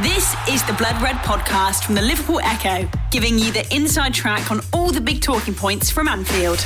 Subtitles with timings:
[0.00, 4.50] This is the Blood Red podcast from the Liverpool Echo, giving you the inside track
[4.50, 6.60] on all the big talking points from Anfield.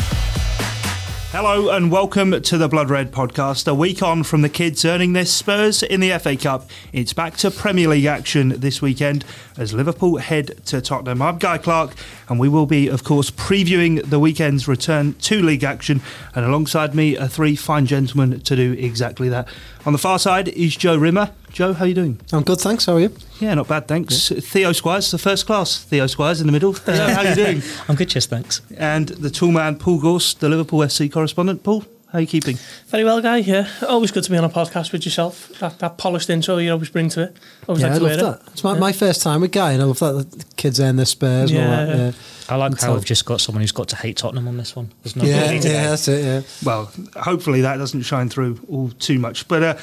[1.33, 3.67] Hello and welcome to the Blood Red podcast.
[3.67, 7.37] A week on from the kids earning their Spurs in the FA Cup, it's back
[7.39, 9.25] to Premier League action this weekend
[9.59, 11.21] as Liverpool head to Tottenham.
[11.21, 11.95] I'm Guy Clark,
[12.29, 16.01] and we will be, of course, previewing the weekend's return to league action.
[16.37, 19.49] And alongside me are three fine gentlemen to do exactly that.
[19.85, 21.33] On the far side is Joe Rimmer.
[21.57, 22.21] Joe, how are you doing?
[22.35, 22.85] I'm good, thanks.
[22.85, 23.11] How are you?
[23.41, 24.31] Yeah, not bad, thanks.
[24.31, 24.41] Yeah.
[24.41, 25.83] Theo Squires, the first class.
[25.83, 26.75] Theo Squires in the middle.
[26.75, 27.63] Theo, how are you doing?
[27.89, 28.61] I'm good, cheers, thanks.
[28.77, 31.63] And the tall man, Paul Gorst, the Liverpool FC correspondent.
[31.63, 32.59] Paul, how are you keeping?
[32.89, 33.39] Very well, Guy.
[33.39, 35.49] Yeah, always good to be on a podcast with yourself.
[35.61, 37.39] That, that polished intro you always bring to it.
[37.67, 38.47] Always yeah, like I love that.
[38.49, 38.53] It.
[38.53, 38.79] It's my, yeah.
[38.79, 41.51] my first time with Guy, and I love that the kids earn their Spurs.
[41.51, 41.61] Yeah.
[41.61, 42.55] And all that, yeah.
[42.55, 44.93] I like how we've just got someone who's got to hate Tottenham on this one.
[45.03, 46.23] There's no yeah, yeah, that's it.
[46.23, 46.43] Yeah.
[46.63, 49.63] Well, hopefully that doesn't shine through all too much, but.
[49.63, 49.79] Uh,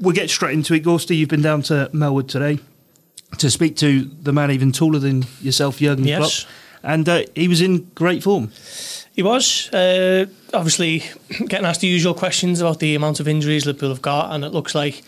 [0.00, 0.84] we'll get straight into it.
[0.84, 2.58] Gorsty, you've been down to Melwood today
[3.38, 6.44] to speak to the man even taller than yourself, Jurgen yes.
[6.44, 8.50] Klopp, and uh, he was in great form.
[9.14, 11.02] He was uh, obviously
[11.46, 14.50] getting asked the usual questions about the amount of injuries Liverpool have got, and it
[14.50, 15.02] looks like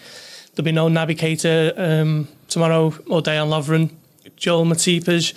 [0.55, 3.91] there'll be no Naby Keita um, tomorrow or Dejan Lovren.
[4.37, 5.34] Joel Matip is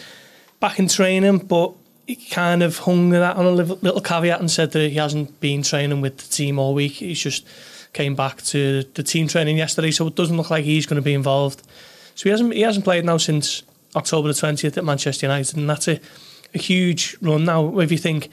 [0.60, 1.74] back in training, but
[2.08, 5.64] he kind of hung that on a little caveat and said that he hasn't been
[5.64, 6.94] training with the team all week.
[6.94, 7.46] He's just
[7.94, 11.02] came back to the team training yesterday, so it doesn't look like he's going to
[11.02, 11.62] be involved.
[12.16, 13.64] So he hasn't he hasn't played now since
[13.96, 16.00] October the twentieth at Manchester United, and that's a,
[16.54, 17.80] a huge run now.
[17.80, 18.30] If you think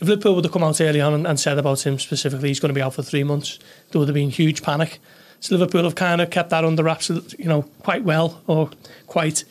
[0.00, 2.60] if Liverpool would have come out early on and, and said about him specifically, he's
[2.60, 3.58] going to be out for three months,
[3.90, 4.98] there would have been huge panic.
[5.40, 8.70] So Liverpool have kind of kept that under wraps, you know, quite well or
[9.06, 9.44] quite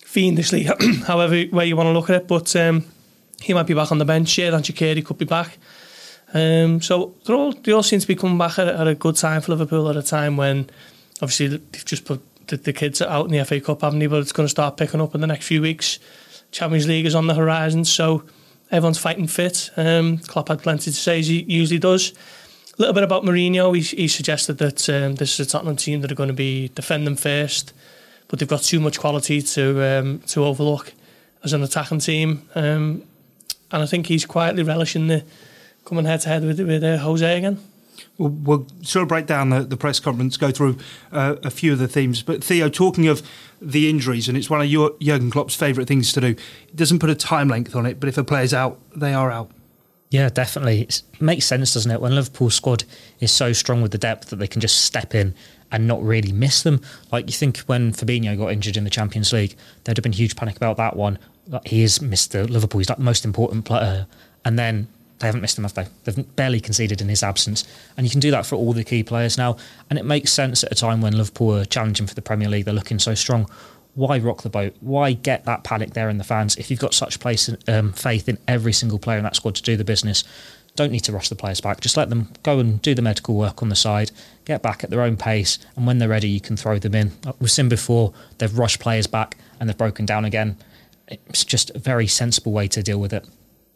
[0.00, 0.66] fiendishly,
[1.06, 2.28] however way you want to look at it.
[2.28, 2.84] But um,
[3.40, 4.38] he might be back on the bench.
[4.38, 5.58] Yeah, and Shaqiri could be back.
[6.34, 9.16] Um, so they all, they all seem to be coming back at, at, a good
[9.16, 10.68] time for Liverpool at a time when
[11.22, 14.06] obviously they've just put the, the kids out in the FA Cup, haven't they?
[14.06, 15.98] But it's going to start picking up in the next few weeks.
[16.50, 18.24] Champions League is on the horizon, so
[18.70, 19.70] everyone's fighting fit.
[19.76, 22.12] Um, Klopp had plenty to say, as he usually does.
[22.78, 23.74] A little bit about Mourinho.
[23.74, 26.68] He, he suggested that um, this is a Tottenham team that are going to be
[26.74, 27.72] defending first,
[28.28, 30.92] but they've got too much quality to um, to overlook
[31.42, 32.48] as an attacking team.
[32.54, 33.04] Um,
[33.72, 35.24] and I think he's quietly relishing the
[35.86, 37.58] coming head to head with with uh, Jose again.
[38.18, 40.76] We'll, we'll, sort of break down the, the press conference, go through
[41.12, 42.22] uh, a few of the themes.
[42.22, 43.22] But Theo, talking of
[43.60, 46.26] the injuries, and it's one of your Jurgen Klopp's favourite things to do.
[46.28, 49.30] It doesn't put a time length on it, but if a player's out, they are
[49.30, 49.50] out.
[50.10, 50.82] Yeah, definitely.
[50.82, 52.00] it makes sense, doesn't it?
[52.00, 52.84] When Liverpool's squad
[53.20, 55.34] is so strong with the depth that they can just step in
[55.72, 56.80] and not really miss them.
[57.10, 60.36] Like you think when Fabinho got injured in the Champions League, there'd have been huge
[60.36, 61.18] panic about that one.
[61.64, 62.48] He is Mr.
[62.48, 62.78] Liverpool.
[62.78, 64.06] He's like the most important player.
[64.44, 64.86] And then
[65.18, 65.86] they haven't missed him, have they?
[66.04, 67.64] They've barely conceded in his absence.
[67.96, 69.56] And you can do that for all the key players now.
[69.88, 72.66] And it makes sense at a time when Liverpool are challenging for the Premier League,
[72.66, 73.48] they're looking so strong.
[73.94, 74.76] Why rock the boat?
[74.80, 76.56] Why get that panic there in the fans?
[76.56, 79.62] If you've got such place um, faith in every single player in that squad to
[79.62, 80.22] do the business,
[80.74, 81.80] don't need to rush the players back.
[81.80, 84.10] Just let them go and do the medical work on the side,
[84.44, 87.12] get back at their own pace, and when they're ready, you can throw them in.
[87.40, 90.58] We've seen before they've rushed players back and they've broken down again.
[91.08, 93.24] It's just a very sensible way to deal with it.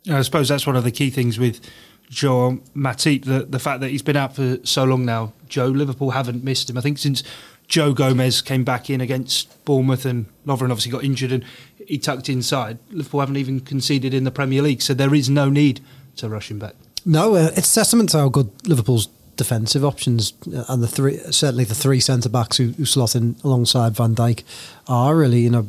[0.09, 1.61] I suppose that's one of the key things with
[2.09, 5.33] Joe Matip, the, the fact that he's been out for so long now.
[5.49, 6.77] Joe, Liverpool haven't missed him.
[6.77, 7.23] I think since
[7.69, 11.45] Joe Gomez came back in against Bournemouth and Lovren obviously got injured and
[11.87, 14.83] he tucked inside, Liverpool haven't even conceded in the Premier League.
[14.83, 15.81] So there is no need
[16.17, 16.75] to rush him back.
[17.05, 21.65] No, uh, it's testament to how good Liverpool's defensive options uh, and the three certainly
[21.65, 24.45] the three centre backs who, who, slot in alongside Van Dijk
[24.87, 25.67] are really you know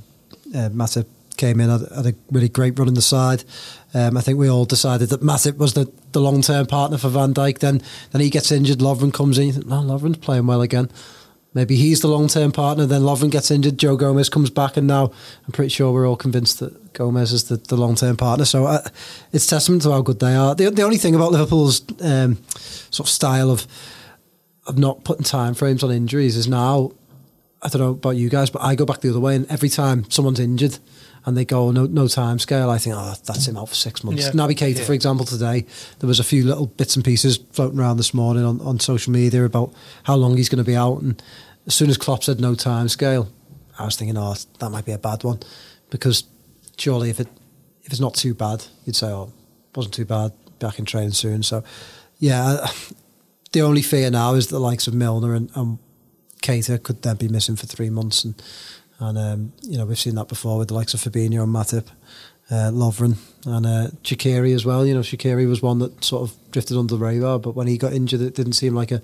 [0.54, 0.68] uh,
[1.42, 3.44] came in had, had, a really great run in the side.
[3.96, 7.10] Um, I think we all decided that Matip was the, the long term partner for
[7.10, 7.60] Van Dijk.
[7.60, 7.82] Then
[8.12, 8.78] then he gets injured.
[8.78, 9.48] Lovren comes in.
[9.48, 10.90] You think, Lovren's playing well again.
[11.54, 12.86] Maybe he's the long term partner.
[12.86, 13.80] Then Lovren gets injured.
[13.80, 15.12] Joe Gomez comes back, and now
[15.46, 18.46] I'm pretty sure we're all convinced that Gomez is the, the long term partner.
[18.46, 18.88] So uh,
[19.34, 20.54] it's testament to how good they are.
[20.56, 22.38] The, the only thing about Liverpool's um,
[22.92, 23.68] sort of style of
[24.68, 26.92] of not putting time frames on injuries is now.
[27.64, 29.70] I don't know about you guys, but I go back the other way, and every
[29.70, 30.80] time someone's injured,
[31.26, 32.70] and they go oh, no no time scale.
[32.70, 34.26] I think oh that's him out for six months.
[34.26, 34.32] Yeah.
[34.32, 34.84] Naby Keita, yeah.
[34.84, 35.66] for example, today
[36.00, 39.12] there was a few little bits and pieces floating around this morning on, on social
[39.12, 39.74] media about
[40.04, 41.22] how long he's going to be out, and
[41.68, 43.30] as soon as Klopp said no time scale,
[43.78, 45.40] I was thinking oh that might be a bad one
[45.90, 46.24] because
[46.78, 47.28] surely if it
[47.84, 49.32] if it's not too bad, you'd say oh
[49.70, 51.44] it wasn't too bad, back in training soon.
[51.44, 51.64] So
[52.20, 52.68] yeah,
[53.52, 55.80] the only fear now is that the likes of Milner and, and
[56.42, 58.42] Keita could then be missing for three months and
[59.02, 61.88] and um, you know we've seen that before with the likes of Fabinho and Matip,
[62.50, 64.86] uh, Lovren and uh, Shaqiri as well.
[64.86, 67.78] You know Shaqiri was one that sort of drifted under the radar, but when he
[67.78, 69.02] got injured, it didn't seem like a,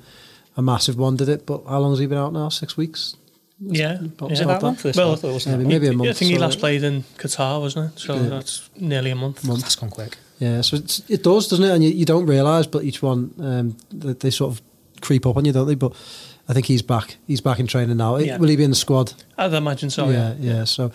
[0.56, 1.46] a massive one, did it?
[1.46, 2.50] But how long has he been out now?
[2.50, 3.16] Six weeks.
[3.60, 4.28] Yeah, What yeah.
[4.30, 4.98] was it that long about for this?
[4.98, 5.18] Well, one?
[5.18, 6.18] I thought it was maybe, He- maybe a I month.
[6.20, 6.60] think he or last so.
[6.60, 8.00] played in Qatar, wasn't it?
[8.00, 8.30] So Yeah.
[8.30, 9.44] that's nearly a month.
[9.44, 9.62] Month.
[9.62, 10.16] That's gone quick.
[10.38, 11.72] Yeah, so it's, it does, doesn't it?
[11.74, 14.62] And you, you don't realise, but each one um, they, they sort of
[15.02, 15.74] creep up on you, don't they?
[15.74, 15.94] But
[16.50, 17.18] I think he's back.
[17.28, 18.18] He's back in training now.
[18.18, 18.38] Yeah.
[18.38, 19.14] Will he be in the squad?
[19.38, 20.10] I'd imagine so.
[20.10, 20.64] yeah, Yeah, yeah.
[20.64, 20.92] So, I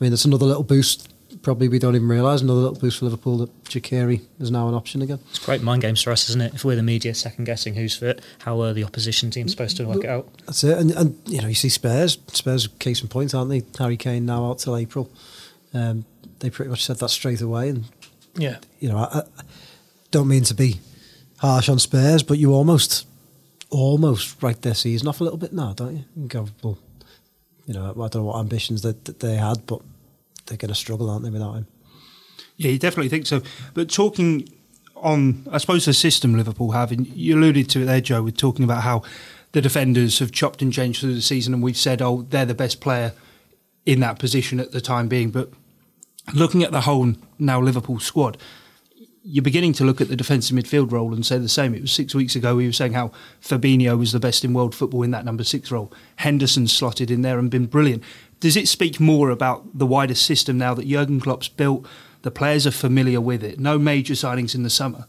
[0.00, 1.12] mean, it's another little boost.
[1.42, 4.74] Probably we don't even realise another little boost for Liverpool that Shaqiri is now an
[4.74, 5.20] option again.
[5.30, 6.54] It's great mind games for us, isn't it?
[6.54, 9.86] If we're the media second guessing who's fit, how are the opposition team supposed to
[9.86, 10.28] work it out?
[10.46, 10.76] That's it.
[10.76, 12.18] And, and you know, you see Spurs.
[12.32, 13.62] Spurs case in point, aren't they?
[13.78, 15.10] Harry Kane now out till April.
[15.72, 16.04] Um,
[16.40, 17.68] they pretty much said that straight away.
[17.68, 17.84] And
[18.36, 18.58] yeah.
[18.80, 19.42] you know, I, I
[20.10, 20.80] don't mean to be
[21.38, 23.06] harsh on Spurs, but you almost,
[23.70, 26.28] almost write their season off a little bit now, don't you?
[26.28, 26.78] Go, well,
[27.66, 29.80] you know, I don't know what ambitions that, that they had, but
[30.46, 31.66] they're going to struggle, aren't they, without him?
[32.56, 33.42] Yeah, you definitely think so.
[33.74, 34.48] But talking
[34.96, 38.36] on, I suppose, the system Liverpool have, and you alluded to it there, Joe, with
[38.36, 39.02] talking about how
[39.52, 42.54] the defenders have chopped and changed through the season, and we've said, oh, they're the
[42.54, 43.12] best player
[43.84, 45.30] in that position at the time being.
[45.30, 45.50] But
[46.34, 48.36] looking at the whole now Liverpool squad,
[49.28, 51.74] you're beginning to look at the defensive midfield role and say the same.
[51.74, 53.10] It was six weeks ago we were saying how
[53.42, 55.92] Fabinho was the best in world football in that number six role.
[56.16, 58.04] Henderson slotted in there and been brilliant.
[58.38, 61.84] Does it speak more about the wider system now that Jurgen Klopp's built?
[62.22, 63.58] The players are familiar with it.
[63.58, 65.06] No major signings in the summer.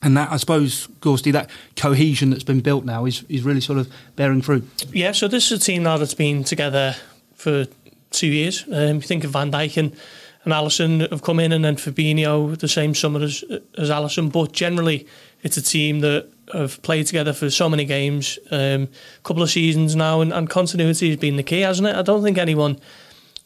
[0.00, 3.78] And that, I suppose, Gorsty, that cohesion that's been built now is, is really sort
[3.78, 4.64] of bearing fruit.
[4.92, 6.94] Yeah, so this is a team now that's been together
[7.34, 7.66] for
[8.10, 8.64] two years.
[8.70, 9.96] Um, you think of Van Dijk and,
[10.44, 13.44] and Alisson have come in, and then Fabinho the same summer as
[13.78, 14.30] as Alisson.
[14.30, 15.06] But generally,
[15.42, 18.88] it's a team that have played together for so many games, a um,
[19.22, 21.96] couple of seasons now, and, and continuity has been the key, hasn't it?
[21.96, 22.78] I don't think anyone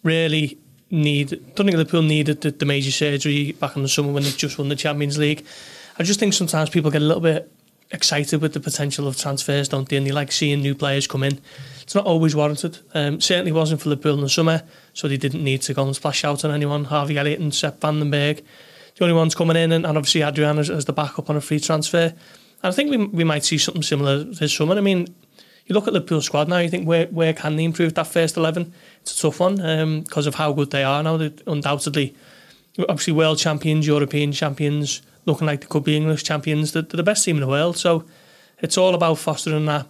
[0.02, 0.58] really
[0.90, 1.30] need.
[1.30, 4.58] Don't think Liverpool needed the, the major surgery back in the summer when they just
[4.58, 5.44] won the Champions League.
[5.98, 7.50] I just think sometimes people get a little bit
[7.90, 9.96] excited with the potential of transfers, don't they?
[9.96, 11.40] And they like seeing new players come in.
[11.82, 12.78] It's not always warranted.
[12.92, 14.62] Um, certainly wasn't for Liverpool in the summer,
[14.92, 16.84] so they didn't need to go and splash out on anyone.
[16.84, 18.42] Harvey Elliott and Sepp van den Berg,
[18.96, 21.40] the only ones coming in, and, and obviously Adrian as, as the backup on a
[21.40, 22.12] free transfer.
[22.62, 24.76] And I think we we might see something similar this summer.
[24.76, 25.06] I mean,
[25.64, 28.08] you look at the Liverpool squad now, you think where where can they improve that
[28.08, 28.74] first eleven?
[29.00, 31.16] It's a tough one because of how good they are now.
[31.16, 32.14] They're undoubtedly,
[32.80, 36.72] obviously, world champions, European champions, looking like they could be English champions.
[36.72, 37.76] They're, they're the best team in the world.
[37.76, 38.04] So
[38.60, 39.86] it's all about fostering that,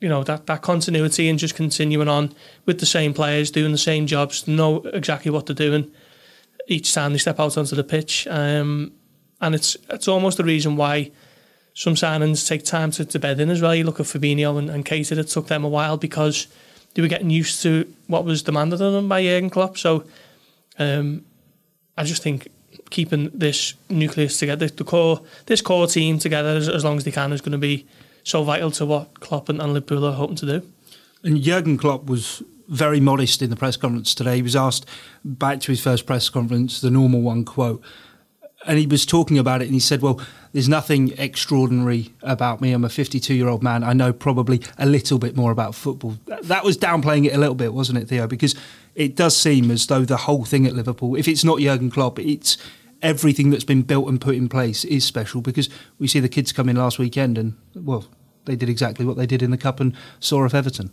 [0.00, 2.34] you know, that, that continuity and just continuing on
[2.66, 5.90] with the same players, doing the same jobs, know exactly what they're doing
[6.66, 8.26] each time they step out onto the pitch.
[8.28, 8.92] Um,
[9.40, 11.10] and it's it's almost the reason why
[11.74, 13.74] some signings take time to, to bed in as well.
[13.74, 16.46] You look at Fabinho and, and Keita, it took them a while because
[16.94, 19.76] they were getting used to what was demanded of them by Jurgen Klopp.
[19.76, 20.04] So
[20.78, 21.24] um,
[21.98, 22.48] I just think
[22.90, 27.10] keeping this nucleus together, the core, this core team together as, as long as they
[27.10, 27.86] can is going to be
[28.22, 30.70] so vital to what Klopp and, and Liverpool are hoping to do.
[31.22, 34.36] And Jurgen Klopp was very modest in the press conference today.
[34.36, 34.86] He was asked
[35.24, 37.82] back to his first press conference, the normal one quote,
[38.66, 40.20] and he was talking about it and he said, Well,
[40.52, 42.72] there's nothing extraordinary about me.
[42.72, 43.82] I'm a 52 year old man.
[43.82, 46.16] I know probably a little bit more about football.
[46.26, 48.26] That was downplaying it a little bit, wasn't it, Theo?
[48.26, 48.54] Because
[48.94, 52.18] it does seem as though the whole thing at Liverpool, if it's not Jurgen Klopp,
[52.18, 52.56] it's
[53.02, 55.68] everything that's been built and put in place is special because
[55.98, 58.06] we see the kids come in last weekend and, well,
[58.46, 60.90] they did exactly what they did in the Cup and saw off Everton.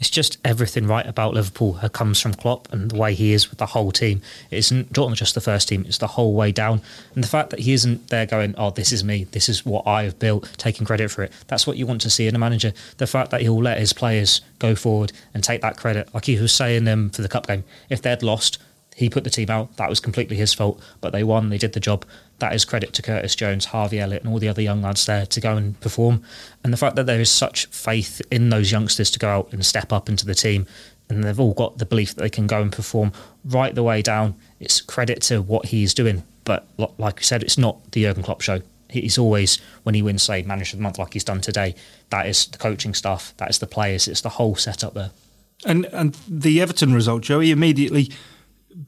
[0.00, 3.50] It's just everything right about Liverpool uh, comes from Klopp and the way he is
[3.50, 4.22] with the whole team.
[4.50, 6.80] It isn't not just the first team; it's the whole way down.
[7.14, 9.24] And the fact that he isn't there going, "Oh, this is me.
[9.24, 11.32] This is what I have built," taking credit for it.
[11.48, 12.72] That's what you want to see in a manager.
[12.96, 16.40] The fact that he'll let his players go forward and take that credit, like he
[16.40, 17.64] was saying um, for the cup game.
[17.90, 18.58] If they'd lost,
[19.00, 19.76] he put the team out.
[19.78, 20.78] That was completely his fault.
[21.00, 21.48] But they won.
[21.48, 22.04] They did the job.
[22.38, 25.24] That is credit to Curtis Jones, Harvey Elliott, and all the other young lads there
[25.24, 26.22] to go and perform.
[26.62, 29.64] And the fact that there is such faith in those youngsters to go out and
[29.64, 30.66] step up into the team,
[31.08, 34.02] and they've all got the belief that they can go and perform right the way
[34.02, 34.34] down.
[34.60, 36.22] It's credit to what he's doing.
[36.44, 38.60] But like I said, it's not the Jurgen Klopp show.
[38.90, 41.74] He's always, when he wins, say, Manager of the Month, like he's done today,
[42.10, 45.10] that is the coaching staff, that is the players, it's the whole setup there.
[45.64, 48.10] And and the Everton result, Joey, immediately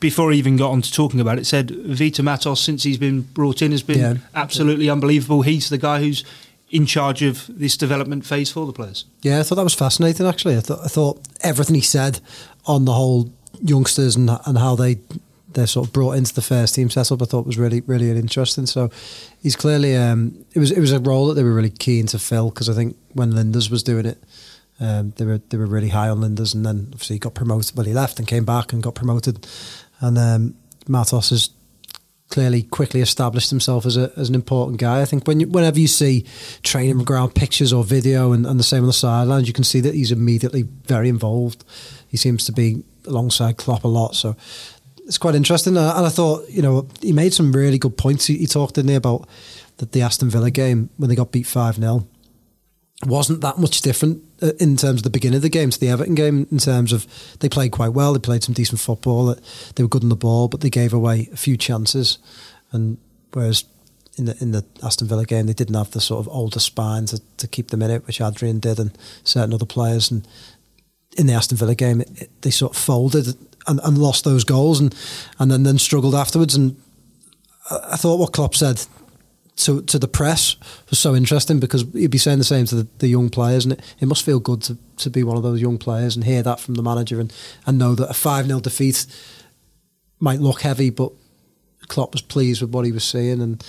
[0.01, 3.23] before he even got on to talking about it, said Vitor Matos, since he's been
[3.23, 4.15] brought in, has been Yeah.
[4.35, 5.43] absolutely unbelievable.
[5.43, 6.25] He's the guy who's
[6.71, 9.05] in charge of this development phase for the players.
[9.23, 10.27] Yeah, I thought that was fascinating.
[10.27, 12.21] Actually, I thought I thought everything he said
[12.67, 14.99] on the whole youngsters and and how they
[15.53, 17.21] they're sort of brought into the first team setup.
[17.21, 18.65] I thought was really really interesting.
[18.67, 18.91] So
[19.43, 22.19] he's clearly um, it was it was a role that they were really keen to
[22.19, 24.19] fill because I think when Lijnders was doing it.
[24.83, 27.77] Um, they were they were really high on Lijnders, and then obviously he got promoted.
[27.77, 29.47] Well, he left and came back and got promoted.
[30.01, 30.55] And um,
[30.89, 31.51] Matos has
[32.29, 35.01] clearly quickly established himself as a as an important guy.
[35.01, 36.27] I think when you, whenever you see
[36.65, 39.81] training ground pictures or video and, and the same on the sidelines, you can see
[39.81, 41.65] that he's immediately very involved.
[42.09, 44.35] He seems to be alongside Klopp a lot, so
[45.07, 45.77] it's quite interesting.
[45.77, 48.27] And I thought, you know, he made some really good points.
[48.27, 49.29] He, he talked in there about
[49.77, 52.09] the, the Aston Villa game when they got beat five 0
[53.06, 55.88] wasn't that much different uh, in terms of the beginning of the game to the
[55.88, 56.47] Everton game.
[56.50, 57.06] In terms of
[57.40, 59.35] they played quite well, they played some decent football,
[59.75, 62.18] they were good on the ball, but they gave away a few chances.
[62.71, 62.99] And
[63.32, 63.64] whereas
[64.16, 67.06] in the in the Aston Villa game, they didn't have the sort of older spine
[67.06, 70.11] to, to keep them in it, which Adrian did, and certain other players.
[70.11, 70.26] And
[71.16, 74.80] in the Aston Villa game, it, they sort of folded and, and lost those goals,
[74.80, 74.94] and
[75.38, 76.54] and then then struggled afterwards.
[76.54, 76.76] And
[77.71, 78.87] I thought what Klopp said
[79.56, 80.56] to to the press
[80.90, 83.75] was so interesting because he'd be saying the same to the, the, young players, and
[83.75, 86.42] it, it must feel good to, to be one of those young players and hear
[86.42, 87.32] that from the manager and,
[87.66, 89.06] and know that a 5 0 defeat
[90.21, 91.12] might look heavy, but
[91.88, 93.64] Klopp was pleased with what he was seeing, and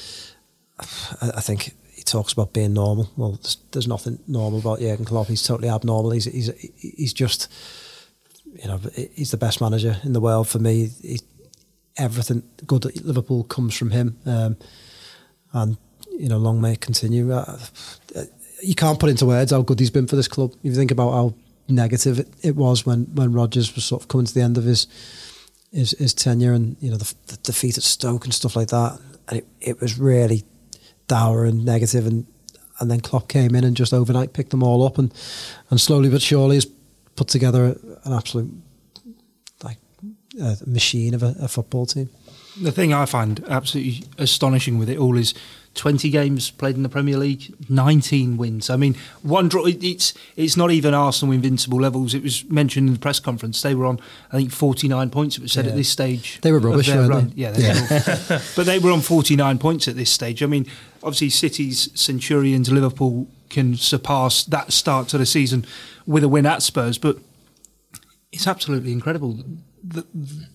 [0.79, 3.09] I, I think he talks about being normal.
[3.17, 5.27] Well, there's, there's, nothing normal about Jurgen Klopp.
[5.27, 6.11] He's totally abnormal.
[6.11, 7.51] He's he's he's just
[8.55, 8.79] you know
[9.13, 10.89] he's the best manager in the world for me.
[11.01, 11.19] He,
[11.97, 14.17] everything good at Liverpool comes from him.
[14.25, 14.57] Um,
[15.53, 15.77] and
[16.17, 17.31] you know, long may it continue.
[17.31, 17.57] Uh,
[18.61, 20.53] you can't put into words how good he's been for this club.
[20.59, 21.33] If you think about how
[21.67, 24.63] negative it, it was when when Rodgers was sort of coming to the end of
[24.63, 24.87] his
[25.71, 28.99] his, his tenure, and you know the, the, defeat at Stoke and stuff like that,
[29.27, 30.43] and it, it was really
[31.07, 32.25] dour and negative, and
[32.79, 35.13] and then Klopp came in and just overnight picked them all up, and
[35.69, 36.67] and slowly but surely has
[37.15, 38.51] put together an absolute
[39.63, 39.77] like
[40.65, 42.09] machine of a, a football team
[42.59, 45.33] the thing I find absolutely astonishing with it all is
[45.75, 48.69] 20 games played in the Premier League, 19 wins.
[48.69, 49.65] I mean, one draw.
[49.65, 52.13] It's it's not even Arsenal invincible levels.
[52.13, 53.61] It was mentioned in the press conference.
[53.61, 53.99] They were on,
[54.31, 55.37] I think, 49 points.
[55.37, 55.71] It was said yeah.
[55.71, 56.39] at this stage.
[56.41, 57.41] They were rubbish, weren't they?
[57.41, 58.41] Yeah, yeah.
[58.55, 60.43] but they were on 49 points at this stage.
[60.43, 60.67] I mean,
[61.01, 65.65] obviously, City's Centurions, Liverpool can surpass that start to the season
[66.05, 67.17] with a win at Spurs, but
[68.31, 69.39] it's absolutely incredible.
[69.83, 70.47] The, the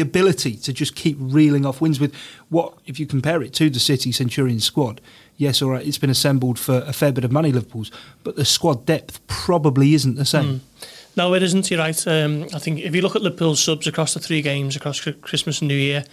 [0.00, 2.14] ability to just keep reeling off wins with
[2.48, 5.00] what, if you compare it to the City Centurion squad,
[5.36, 7.90] yes, all right, it's been assembled for a fair bit of money, Liverpool's,
[8.22, 10.60] but the squad depth probably isn't the same.
[10.60, 10.88] Mm.
[11.16, 11.70] No, it isn't.
[11.70, 12.06] You're right.
[12.08, 15.60] Um, I think if you look at Liverpool's subs across the three games across Christmas
[15.60, 16.04] and New Year,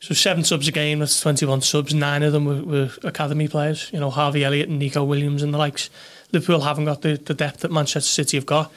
[0.00, 1.94] so seven subs a game, that's 21 subs.
[1.94, 3.90] Nine of them were, were academy players.
[3.92, 5.90] You know, Harvey Elliott and Nico Williams and the likes.
[6.30, 8.70] Liverpool haven't got the, the depth that Manchester City have got.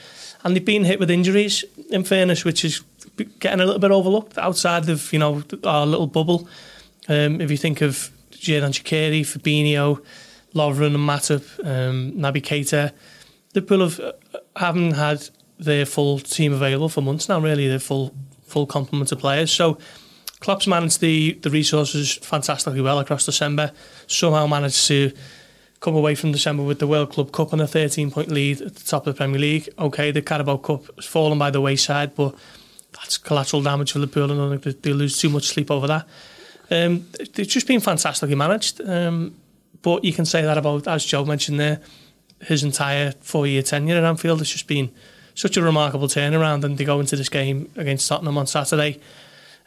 [0.44, 2.82] And they've been hit with injuries, in fairness, which is
[3.26, 6.48] getting a little bit overlooked outside of you know our little bubble.
[7.08, 10.04] Um, if you think of Xherdan Shaqiri, Fabinho,
[10.54, 12.92] Lovren and Matip, um, Naby Keita,
[13.56, 14.14] Liverpool have, uh,
[14.56, 17.40] haven't had their full team available for months now.
[17.40, 18.14] Really, their full
[18.44, 19.52] full complement of players.
[19.52, 19.78] So
[20.40, 23.72] Klopp's managed the the resources fantastically well across December.
[24.08, 25.12] Somehow managed to
[25.82, 28.76] come away from December with the World Club Cup and a 13 point lead at
[28.76, 29.70] the top of the Premier League.
[29.78, 32.36] Okay, the Carabao Cup has fallen by the wayside, but
[32.94, 36.08] that's collateral damage for Liverpool, and I think they lose too much sleep over that.
[36.70, 38.82] Um, it's just been fantastically managed.
[38.82, 39.36] Um,
[39.82, 41.82] but you can say that about, as Joe mentioned there,
[42.42, 44.42] his entire four-year tenure at Anfield.
[44.42, 44.92] It's just been
[45.36, 49.00] such a remarkable turnaround, and they go into this game against Tottenham on Saturday.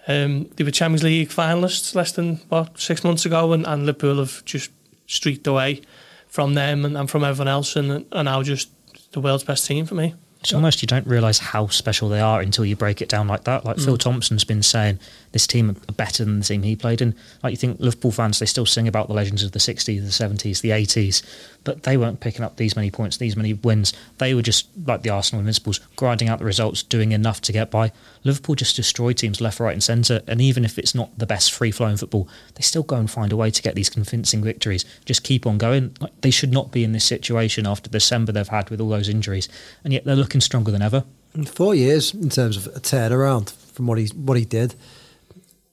[0.06, 4.18] Um, they were Champions League finalists less than what six months ago, and, and Liverpool
[4.18, 4.70] have just
[5.06, 5.82] streaked away
[6.28, 8.70] from them and, and from everyone else, and are now just
[9.12, 10.14] the world's best team for me.
[10.44, 13.44] It's almost you don't realise how special they are until you break it down like
[13.44, 13.64] that.
[13.64, 13.84] Like mm.
[13.86, 14.98] Phil Thompson's been saying,
[15.34, 17.12] this team are better than the team he played in.
[17.42, 19.92] Like you think Liverpool fans, they still sing about the legends of the 60s, the
[19.92, 21.24] 70s, the 80s,
[21.64, 23.92] but they weren't picking up these many points, these many wins.
[24.18, 27.68] They were just like the Arsenal Invincibles, grinding out the results, doing enough to get
[27.68, 27.90] by.
[28.22, 30.22] Liverpool just destroy teams left, right, and centre.
[30.28, 33.32] And even if it's not the best free flowing football, they still go and find
[33.32, 34.84] a way to get these convincing victories.
[35.04, 35.96] Just keep on going.
[36.00, 39.08] Like, they should not be in this situation after December they've had with all those
[39.08, 39.48] injuries,
[39.82, 41.02] and yet they're looking stronger than ever.
[41.44, 44.76] Four years in terms of a turnaround from what he what he did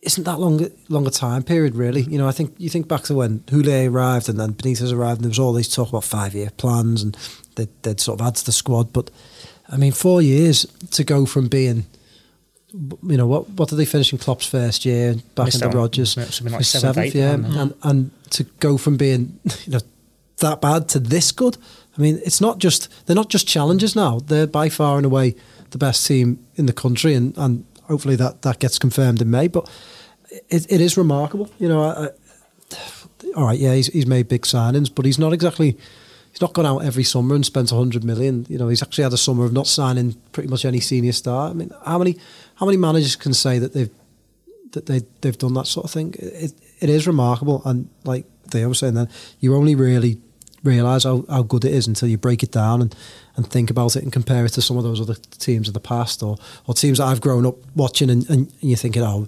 [0.02, 2.02] isn't that long longer time period really.
[2.02, 5.18] You know, I think you think back to when Houllier arrived and then Benitez arrived,
[5.18, 7.18] and there was all these talk about five year plans and
[7.56, 8.92] they'd, they'd sort of add to the squad.
[8.94, 9.12] But
[9.70, 11.86] I mean, four years to go from being,
[12.74, 16.14] you know, what what did they finish in Klopp's first year back Missed into Rodgers?
[16.14, 19.80] Something like seventh, seventh yeah, and and to go from being you know
[20.38, 21.58] that bad to this good.
[21.96, 25.36] I mean, it's not just they're not just challengers now; they're by far and away
[25.70, 29.48] the best team in the country, and and hopefully that that gets confirmed in May.
[29.48, 29.70] But
[30.32, 31.50] it, it is remarkable.
[31.60, 32.10] You know, I, I,
[33.36, 35.78] all right, yeah, he's, he's made big signings, but he's not exactly
[36.32, 38.46] he's not gone out every summer and spent hundred million.
[38.50, 41.50] You know, he's actually had a summer of not signing pretty much any senior star.
[41.50, 42.18] I mean, how many
[42.56, 43.92] how many managers can say that they've
[44.72, 46.16] that they they've done that sort of thing.
[46.18, 49.10] It, it is remarkable, and like Theo was saying, then
[49.40, 50.20] you only really
[50.64, 52.96] realise how, how good it is until you break it down and,
[53.36, 55.80] and think about it and compare it to some of those other teams of the
[55.80, 59.28] past or, or teams that I've grown up watching and, and, you're thinking, oh,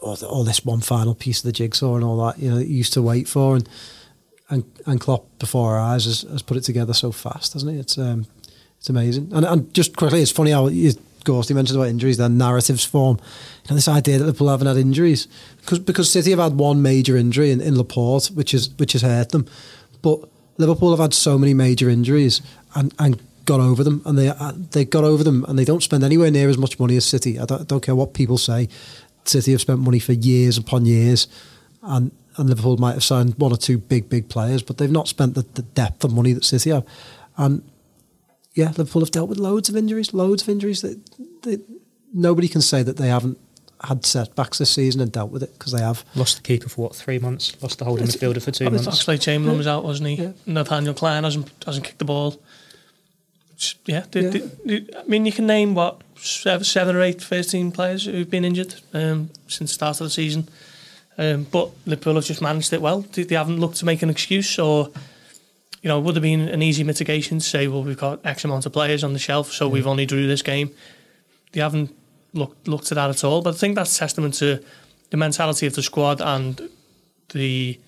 [0.00, 2.76] all, all this one final piece of the jigsaw and all that, you know, you
[2.76, 3.68] used to wait for and
[4.50, 7.78] and, and Klopp before our eyes has, has put it together so fast, hasn't he?
[7.78, 8.26] It's um,
[8.78, 9.30] it's amazing.
[9.32, 10.92] And, and just quickly, it's funny how you,
[11.24, 13.18] Gorsty mentioned about injuries, their narratives form.
[13.64, 15.28] You know, this idea that Liverpool haven't had injuries
[15.60, 19.02] because because City have had one major injury in, in Laporte, which is which has
[19.02, 19.46] hurt them,
[20.02, 20.18] but
[20.56, 22.40] Liverpool have had so many major injuries
[22.74, 25.82] and, and got over them, and they uh, they got over them, and they don't
[25.82, 27.38] spend anywhere near as much money as City.
[27.38, 28.68] I don't, don't care what people say.
[29.28, 31.28] City have spent money for years upon years,
[31.82, 35.08] and and Liverpool might have signed one or two big big players, but they've not
[35.08, 36.84] spent the, the depth of money that City have,
[37.36, 37.62] and
[38.54, 40.82] yeah, Liverpool have dealt with loads of injuries, loads of injuries.
[40.82, 40.98] That,
[41.42, 41.60] that
[42.12, 43.38] nobody can say that they haven't
[43.82, 46.04] had setbacks this season and dealt with it because they have.
[46.14, 47.56] Lost the keeper for what three months?
[47.62, 48.86] Lost the holding midfielder for two months.
[48.86, 50.14] Oxlade-Chamberlain was out, wasn't he?
[50.16, 50.32] Yeah.
[50.46, 52.40] Nathaniel Clyne hasn't hasn't kicked the ball.
[53.84, 54.46] Yeah, they, yeah.
[54.64, 58.44] They, I mean, you can name what seven, or eight first team players who've been
[58.44, 60.48] injured um, since the start of the season.
[61.18, 63.00] Um, but Liverpool have just managed it well.
[63.00, 64.90] They, haven't looked to make an excuse or
[65.82, 68.66] you know, would have been an easy mitigation to say, well, we've got X amount
[68.66, 70.70] of players on the shelf, so we've only drew this game.
[71.52, 71.94] They haven't
[72.32, 73.42] looked looked at that at all.
[73.42, 74.62] But I think that's testament to
[75.10, 76.68] the mentality of the squad and
[77.32, 77.80] the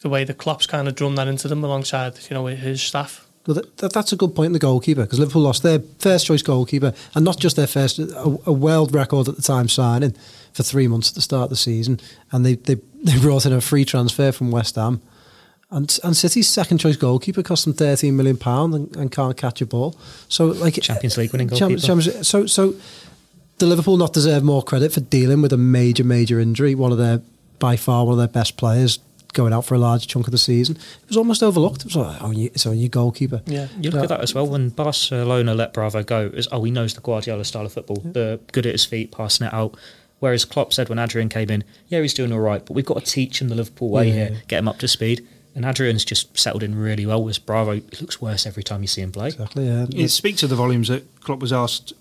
[0.00, 3.26] the way the Klopp's kind of drummed that into them alongside, you know, his staff.
[3.46, 6.42] Well, that, that's a good point in the goalkeeper because Liverpool lost their first choice
[6.42, 10.14] goalkeeper and not just their first, a, a world record at the time signing
[10.52, 12.00] for three months at the start of the season.
[12.32, 12.74] And they, they,
[13.04, 15.02] they brought in a free transfer from West Ham
[15.74, 19.60] and and City's second choice goalkeeper cost them thirteen million pound and, and, can't catch
[19.60, 19.96] a ball.
[20.28, 21.80] So like Champions League winning goalkeeper.
[21.80, 22.74] Champions, so so
[23.58, 26.74] the Liverpool not deserve more credit for dealing with a major major injury.
[26.74, 27.22] One of their
[27.58, 28.98] by far one of their best players
[29.34, 30.76] going out for a large chunk of the season.
[30.76, 31.82] It was almost overlooked.
[31.82, 33.42] It was like, oh, it's on your goalkeeper.
[33.46, 34.46] Yeah, you look at that as well.
[34.46, 38.00] When Barcelona let Bravo go, it was, oh, he knows the Guardiola style of football.
[38.04, 38.12] Yeah.
[38.12, 39.76] The good at his feet, passing it out.
[40.20, 43.04] Whereas Klopp said when Adrian came in, yeah, he's doing all right, but we've got
[43.04, 44.14] to teach him the Liverpool way yeah.
[44.14, 45.26] here, get him up to speed.
[45.54, 47.74] And Adrian's just settled in really well with Bravo.
[47.74, 49.28] He looks worse every time you see him play.
[49.28, 49.86] Exactly, yeah.
[49.90, 51.92] It speaks to the volumes that Klopp was asked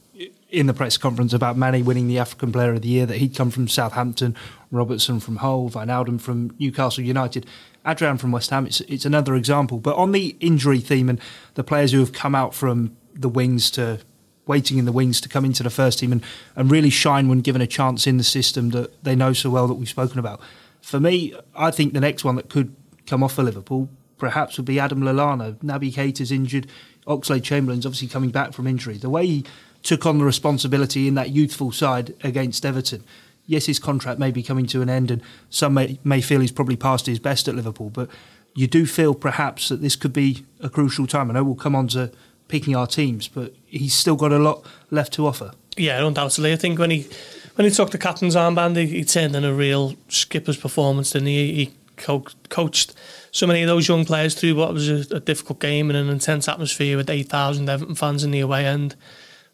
[0.53, 3.35] in the press conference about Mane winning the African Player of the Year, that he'd
[3.35, 4.35] come from Southampton,
[4.69, 7.47] Robertson from Hull, Wijnaldum from Newcastle United,
[7.87, 8.67] Adrian from West Ham.
[8.67, 9.79] It's, it's another example.
[9.79, 11.19] But on the injury theme and
[11.55, 14.01] the players who have come out from the wings to
[14.45, 16.23] waiting in the wings to come into the first team and,
[16.55, 19.67] and really shine when given a chance in the system that they know so well
[19.67, 20.39] that we've spoken about.
[20.81, 22.75] For me, I think the next one that could
[23.07, 23.89] come off for Liverpool
[24.19, 25.55] perhaps would be Adam Lallana.
[25.63, 26.67] Naby Keita's injured.
[27.07, 28.97] Oxlade-Chamberlain's obviously coming back from injury.
[28.97, 29.45] The way he
[29.83, 33.03] took on the responsibility in that youthful side against Everton.
[33.45, 36.51] Yes, his contract may be coming to an end, and some may, may feel he's
[36.51, 38.09] probably past his best at Liverpool, but
[38.55, 41.29] you do feel perhaps that this could be a crucial time.
[41.29, 42.11] I know we'll come on to
[42.47, 45.51] picking our teams, but he's still got a lot left to offer.
[45.75, 46.53] Yeah, undoubtedly.
[46.53, 47.07] I think when he
[47.55, 51.27] when he took the captain's armband, he, he turned in a real skipper's performance, didn't
[51.27, 51.53] he?
[51.53, 52.93] He co- coached
[53.31, 56.09] so many of those young players through what was a, a difficult game in an
[56.09, 58.95] intense atmosphere with 8,000 Everton fans in the away end.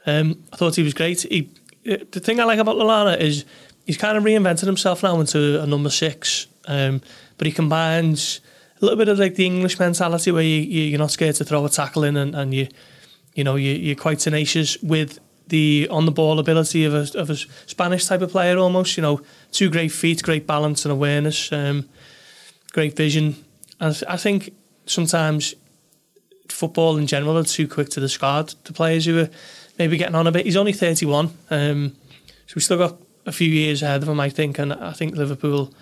[0.05, 1.21] Um, I thought he was great.
[1.21, 1.49] He,
[1.89, 3.45] uh, the thing I like about Lallana is
[3.85, 7.01] he's kind of reinvented himself now into a number six, um,
[7.38, 8.41] but he combines
[8.81, 11.43] a little bit of like the English mentality where you, you, are not scared to
[11.43, 12.67] throw a tackle in and, and you,
[13.33, 17.29] you know, you, you're quite tenacious with the on the ball ability of a, of
[17.29, 18.95] a Spanish type of player almost.
[18.95, 21.51] You know, two great feet, great balance and awareness.
[21.51, 21.89] Um,
[22.71, 23.35] great vision.
[23.79, 24.53] And I think
[24.85, 25.55] sometimes
[26.47, 29.29] football in general are too quick to discard the players who are
[29.79, 30.45] maybe getting on a bit.
[30.45, 31.95] He's only 31, um,
[32.45, 34.59] so we've still got a few years ahead of him, I think.
[34.59, 35.73] And I think Liverpool,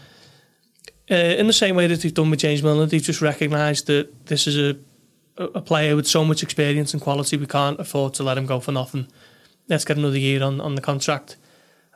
[1.12, 4.28] uh, in the same way that they've done with James Milner, they've just recognised that
[4.28, 4.78] this is a
[5.40, 7.38] a player with so much experience and quality.
[7.38, 9.08] We can't afford to let him go for nothing.
[9.70, 11.36] Let's get another year on, on the contract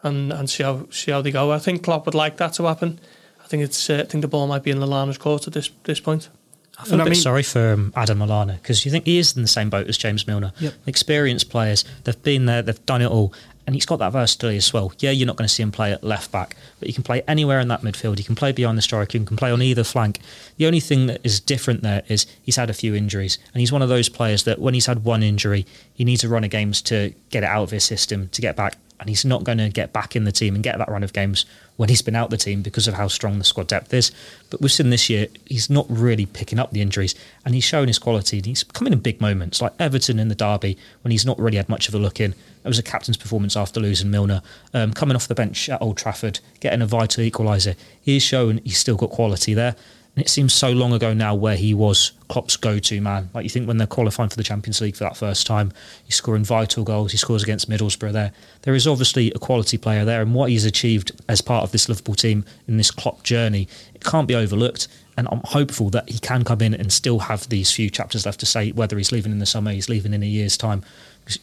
[0.03, 1.51] and and see how see how they go.
[1.51, 2.99] I think Klopp would like that to happen
[3.43, 5.69] I think it's uh, I think the ball might be in Lallana's court at this
[5.83, 6.29] this point.
[6.77, 9.19] I feel and a bit mean, sorry for um, Adam Lallana because you think he
[9.19, 10.51] is in the same boat as James Milner.
[10.59, 10.73] Yep.
[10.87, 13.33] Experienced players, they've been there, they've done it all,
[13.71, 14.91] and he's got that versatility as well.
[14.99, 17.21] Yeah, you're not going to see him play at left back, but you can play
[17.25, 18.17] anywhere in that midfield.
[18.17, 20.19] You can play behind the striker, you can play on either flank.
[20.57, 23.71] The only thing that is different there is he's had a few injuries, and he's
[23.71, 26.49] one of those players that when he's had one injury, he needs a run of
[26.49, 29.57] games to get it out of his system to get back and he's not going
[29.57, 32.15] to get back in the team and get that run of games when he's been
[32.15, 34.11] out the team because of how strong the squad depth is.
[34.51, 37.87] But we've seen this year he's not really picking up the injuries, and he's shown
[37.87, 38.39] his quality.
[38.45, 41.67] He's coming in big moments like Everton in the derby when he's not really had
[41.67, 42.35] much of a look in.
[42.63, 44.41] It was a captain's performance after losing Milner.
[44.73, 47.75] Um, coming off the bench at Old Trafford, getting a vital equaliser.
[47.99, 49.75] He's shown he's still got quality there.
[50.15, 53.29] And it seems so long ago now where he was Klopp's go-to man.
[53.33, 55.71] Like you think when they're qualifying for the Champions League for that first time,
[56.03, 57.11] he's scoring vital goals.
[57.11, 58.33] He scores against Middlesbrough there.
[58.63, 61.87] There is obviously a quality player there, and what he's achieved as part of this
[61.87, 64.89] Liverpool team in this Klopp journey, it can't be overlooked.
[65.15, 68.39] And I'm hopeful that he can come in and still have these few chapters left
[68.41, 70.83] to say whether he's leaving in the summer, he's leaving in a year's time.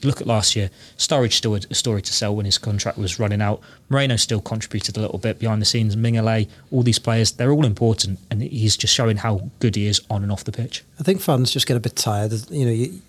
[0.02, 0.70] Look at last year.
[0.96, 3.60] Sturridge still had a story to sell when his contract was running out.
[3.88, 5.96] Moreno still contributed a little bit behind the scenes.
[5.96, 10.00] Mignolet, all these players, they're all important, and he's just showing how good he is
[10.10, 10.84] on and off the pitch.
[10.98, 12.32] I think fans just get a bit tired.
[12.50, 13.00] You know, you,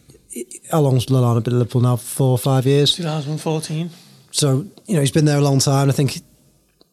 [0.72, 1.96] how long's Lallana been at Liverpool now?
[1.96, 2.96] Four or five years.
[2.96, 3.90] 2014.
[4.32, 5.90] So you know he's been there a long time.
[5.90, 6.22] I think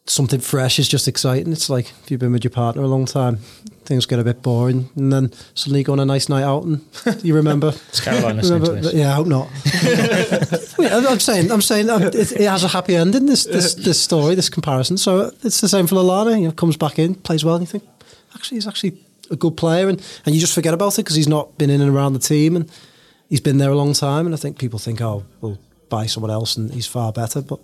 [0.07, 1.53] something fresh is just exciting.
[1.53, 3.39] It's like if you've been with your partner a long time,
[3.85, 6.65] things get a bit boring, and then suddenly you go on a nice night out,
[6.65, 6.85] and
[7.23, 7.73] you remember.
[7.89, 8.95] It's Caroline listening remember, to this.
[8.95, 9.49] Yeah, I hope not.
[11.11, 13.27] I'm saying, I'm saying it, it has a happy ending.
[13.27, 14.99] This, this, this story, this comparison.
[14.99, 16.39] So it's the same for Lallana.
[16.39, 17.85] You know, comes back in, plays well, and you think,
[18.35, 18.99] actually, he's actually
[19.31, 21.81] a good player, and, and you just forget about it because he's not been in
[21.81, 22.71] and around the team, and
[23.29, 24.27] he's been there a long time.
[24.27, 27.61] And I think people think, oh, we'll buy someone else, and he's far better, but.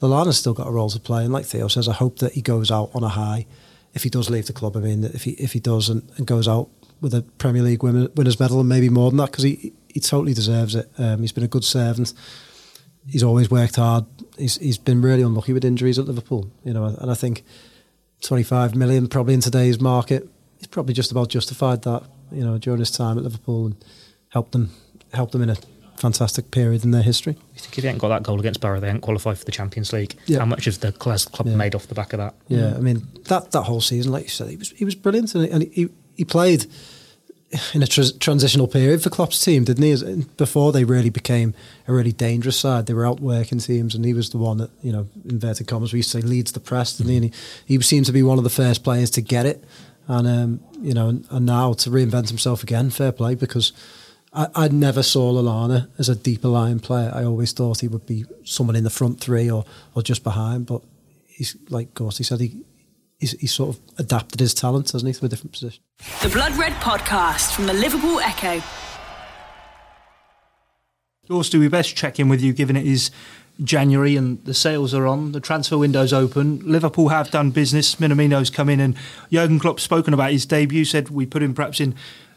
[0.00, 2.42] Lallana's still got a role to play, and like Theo says, I hope that he
[2.42, 3.46] goes out on a high.
[3.94, 6.26] If he does leave the club, I mean, if he if he does and, and
[6.26, 6.68] goes out
[7.00, 10.00] with a Premier League winner, winners medal and maybe more than that, because he he
[10.00, 10.90] totally deserves it.
[10.98, 12.12] Um, he's been a good servant.
[13.06, 14.04] He's always worked hard.
[14.36, 17.44] He's he's been really unlucky with injuries at Liverpool, you know, and I think
[18.20, 20.28] twenty five million probably in today's market,
[20.58, 22.02] is probably just about justified that,
[22.32, 23.84] you know, during his time at Liverpool and
[24.30, 24.70] helped them
[25.12, 25.56] helped them in a
[26.04, 27.32] fantastic period in their history.
[27.54, 29.52] You think if they hadn't got that goal against Boro, they hadn't qualified for the
[29.52, 30.14] Champions League.
[30.26, 30.40] Yeah.
[30.40, 31.56] How much of the club Yeah.
[31.56, 32.34] made off the back of that?
[32.48, 32.98] Yeah, I mean
[33.30, 36.24] that that whole season, like you said, he was he was brilliant, and, he he
[36.24, 36.66] played
[37.72, 40.24] in a tr- transitional period for Klopp's team, didn't he?
[40.36, 41.54] Before they really became
[41.88, 44.92] a really dangerous side, they were outworking teams, and he was the one that you
[44.92, 47.16] know, inverted commas, we used to say leads the press, didn't he?
[47.20, 47.32] And he,
[47.76, 49.58] he seemed to be one of the first players to get it,
[50.08, 53.72] and um, you know, and, and now to reinvent himself again, fair play, because.
[54.34, 57.10] I, I never saw Lallana as a deeper line player.
[57.14, 60.66] I always thought he would be someone in the front three or, or just behind.
[60.66, 60.82] But
[61.28, 62.64] he's like Gorsty said, he
[63.18, 65.82] he's, he's sort of adapted his talent, hasn't he, to a different position.
[66.22, 68.62] The Blood Red Podcast from the Liverpool Echo.
[71.28, 73.10] Gorsty, we best check in with you given it is
[73.62, 76.58] January and the sales are on, the transfer window's open.
[76.64, 77.94] Liverpool have done business.
[77.94, 78.96] Minamino's come in and
[79.30, 81.94] Jurgen Klopp's spoken about his debut, said we put him perhaps in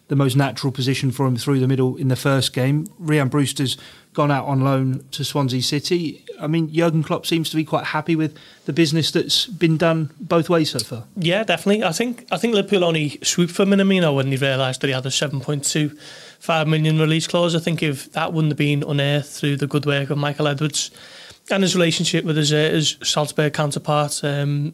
[0.08, 2.88] the most natural position for him through the middle in the first game.
[3.02, 3.78] Rhian Brewster's
[4.14, 6.26] gone out on loan to Swansea City.
[6.40, 10.12] I mean, Jurgen Klopp seems to be quite happy with the business that's been done
[10.20, 11.04] both ways so far.
[11.16, 11.84] Yeah, definitely.
[11.84, 15.06] I think I think Liverpool only swooped for Minamino when they realised that he had
[15.06, 17.56] a 7.25 million release clause.
[17.56, 20.90] I think if that wouldn't have been unearthed through the good work of Michael Edwards
[21.52, 24.74] and his relationship with his, uh, his Salzburg counterpart, um,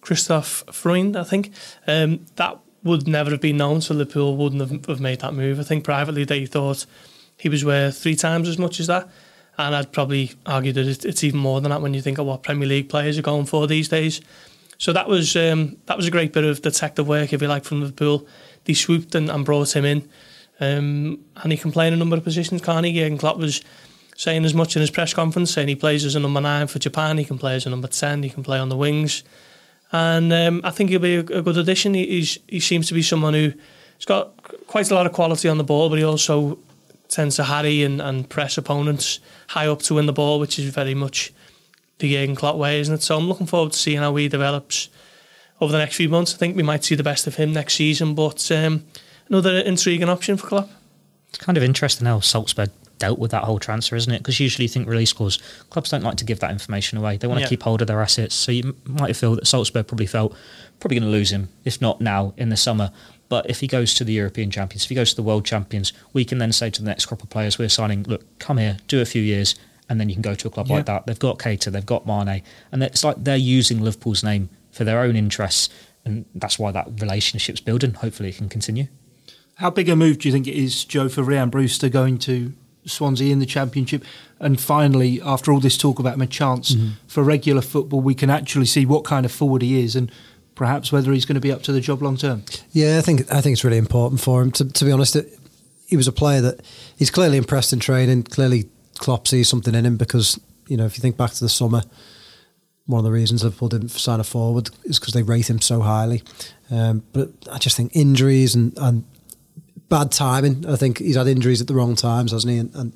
[0.00, 1.52] Christoph Freund, I think,
[1.86, 5.58] um, that would never have been known, so Liverpool wouldn't have, made that move.
[5.58, 6.86] I think privately they thought
[7.36, 9.08] he was worth three times as much as that.
[9.56, 12.26] And I'd probably argue that it- it's even more than that when you think of
[12.26, 14.20] what Premier League players are going for these days.
[14.78, 17.64] So that was um, that was a great bit of detective work, if you like,
[17.64, 18.26] from Liverpool.
[18.64, 20.08] They swooped and, and brought him in,
[20.60, 22.62] um, and he can play in a number of positions.
[22.62, 22.92] Can't he?
[22.92, 23.60] Jurgen Klopp was
[24.16, 26.78] saying as much in his press conference, saying he plays as a number nine for
[26.78, 27.18] Japan.
[27.18, 28.22] He can play as a number ten.
[28.22, 29.24] He can play on the wings,
[29.92, 31.94] and um, I think he'll be a, a good addition.
[31.94, 33.52] He, he seems to be someone who
[33.96, 36.58] has got quite a lot of quality on the ball, but he also
[37.08, 40.72] tends to harry and, and press opponents high up to win the ball, which is
[40.74, 41.32] very much
[41.98, 43.02] the Jurgen Klopp way, isn't it?
[43.02, 44.88] So I'm looking forward to seeing how he develops
[45.60, 46.34] over the next few months.
[46.34, 48.84] I think we might see the best of him next season, but um,
[49.28, 50.70] another intriguing option for Klopp.
[51.30, 54.18] It's kind of interesting how Salzburg dealt with that whole transfer, isn't it?
[54.18, 55.38] Because usually you think release clause,
[55.70, 57.16] clubs don't like to give that information away.
[57.16, 57.48] They want to Yeah.
[57.48, 58.34] keep hold of their assets.
[58.34, 60.34] So you might feel that Salzburg probably felt
[60.80, 62.90] probably going to lose him, if not now in the summer.
[63.28, 65.92] But if he goes to the European champions, if he goes to the world champions,
[66.12, 68.78] we can then say to the next crop of players we're signing, look, come here,
[68.88, 69.54] do a few years,
[69.88, 70.76] and then you can go to a club Yeah.
[70.76, 71.06] like that.
[71.06, 75.00] They've got Keita, they've got Mane, and it's like they're using Liverpool's name for their
[75.00, 75.68] own interests,
[76.04, 77.94] and that's why that relationship's building.
[77.94, 78.86] Hopefully, it can continue.
[79.56, 82.52] How big a move do you think it is, Joe, for Rhian Brewster going to
[82.88, 84.04] Swansea in the Championship?
[84.40, 88.30] And finally, after all this talk about him, a chance for regular football, we can
[88.30, 90.10] actually see what kind of forward he is and
[90.54, 92.42] perhaps whether he's going to be up to the job long term.
[92.72, 94.50] Yeah, I think I think it's really important for him.
[94.52, 95.38] To, to be honest, it,
[95.86, 96.60] he was a player that
[96.96, 98.24] he's clearly impressed in training.
[98.24, 101.48] Clearly, Klopp sees something in him because you know if you think back to the
[101.48, 101.82] summer,
[102.86, 105.80] one of the reasons Liverpool didn't sign a forward is because they rate him so
[105.80, 106.22] highly.
[106.70, 109.04] Um, but I just think injuries and, and
[109.88, 110.66] bad timing.
[110.66, 112.58] I think he's had injuries at the wrong times, hasn't he?
[112.58, 112.94] And, and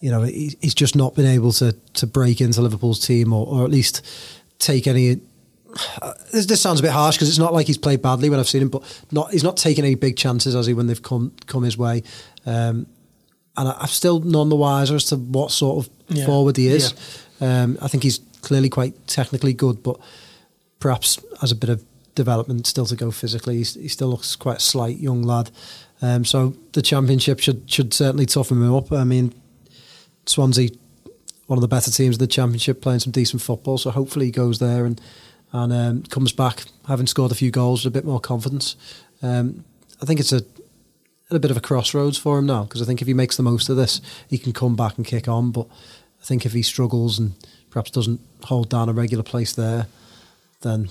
[0.00, 3.46] you know, he, he's just not been able to to break into Liverpool's team or,
[3.46, 4.04] or at least
[4.58, 5.20] take any.
[6.02, 8.38] Uh, this, this sounds a bit harsh because it's not like he's played badly when
[8.38, 11.02] I've seen him, but not he's not taken any big chances as he when they've
[11.02, 12.02] come come his way.
[12.44, 12.86] Um,
[13.56, 16.26] and I, I'm still none the wiser as to what sort of Yeah.
[16.26, 16.92] forward he is.
[17.40, 19.98] Um, I think he's clearly quite technically good, but
[20.78, 21.82] perhaps has a bit of
[22.14, 23.56] development still to go physically.
[23.58, 25.50] He's, he still looks quite a slight young lad.
[26.02, 28.92] Um, so the championship should should certainly toughen him up.
[28.92, 29.32] I mean,
[30.26, 30.70] Swansea,
[31.46, 33.78] one of the better teams in the championship, playing some decent football.
[33.78, 35.00] So hopefully he goes there and
[35.52, 38.76] and um, comes back having scored a few goals with a bit more confidence.
[39.22, 39.64] Um,
[40.02, 40.42] I think it's a
[41.30, 43.42] a bit of a crossroads for him now because I think if he makes the
[43.42, 45.50] most of this, he can come back and kick on.
[45.50, 45.66] But
[46.20, 47.32] I think if he struggles and
[47.70, 49.86] perhaps doesn't hold down a regular place there,
[50.60, 50.90] then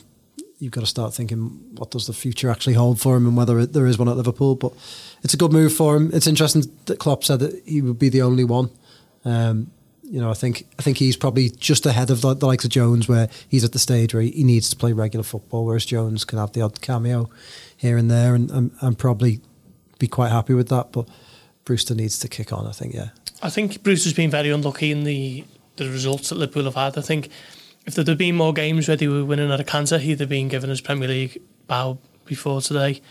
[0.61, 3.59] you've got to start thinking what does the future actually hold for him and whether
[3.59, 4.55] it, there is one at Liverpool.
[4.55, 4.73] But
[5.23, 6.11] it's a good move for him.
[6.13, 8.69] It's interesting that Klopp said that he would be the only one.
[9.25, 9.71] Um,
[10.03, 12.69] you know, I think I think he's probably just ahead of the, the likes of
[12.69, 16.25] Jones, where he's at the stage where he, needs to play regular football, whereas Jones
[16.25, 17.29] can have the odd cameo
[17.77, 19.39] here and there, and, and, and probably
[19.99, 20.91] be quite happy with that.
[20.91, 21.07] But
[21.63, 22.67] Brewster needs to kick on.
[22.67, 23.09] I think, yeah.
[23.41, 25.45] I think Brewster's been very unlucky in the
[25.77, 26.97] the results that Liverpool have had.
[26.97, 27.29] I think
[27.85, 30.29] if there had been more games where they were winning at a canter, he'd have
[30.29, 33.01] been given his Premier League bow before today.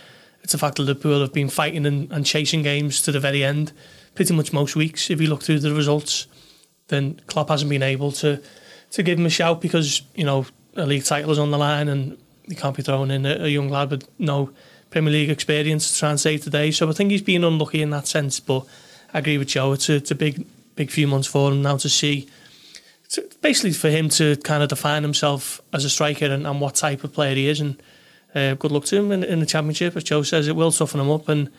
[0.42, 3.44] It's the fact that Liverpool have been fighting and, and chasing games to the very
[3.44, 3.72] end,
[4.14, 5.10] pretty much most weeks.
[5.10, 6.26] If you look through the results,
[6.88, 8.40] then Klopp hasn't been able to
[8.92, 11.86] to give him a shout because you know a league title is on the line
[11.88, 14.50] and he can't be throwing in a, a young lad with no
[14.90, 16.70] Premier League experience to try and save today.
[16.70, 18.40] So I think he's been unlucky in that sense.
[18.40, 18.66] But
[19.14, 19.72] I agree with Joe.
[19.72, 22.28] It's a, it's a big big few months for him now to see.
[23.40, 27.02] Basically, for him to kind of define himself as a striker and, and what type
[27.02, 27.82] of player he is, and
[28.34, 29.96] uh, good luck to him in, in the championship.
[29.96, 31.50] As Joe says, it will toughen him up and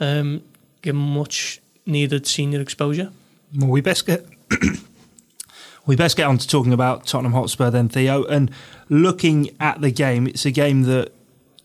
[0.00, 0.42] um,
[0.82, 3.12] give him much needed senior exposure.
[3.56, 4.26] Well, we best get
[5.86, 8.24] we best get on to talking about Tottenham Hotspur then, Theo.
[8.24, 8.50] And
[8.88, 11.12] looking at the game, it's a game that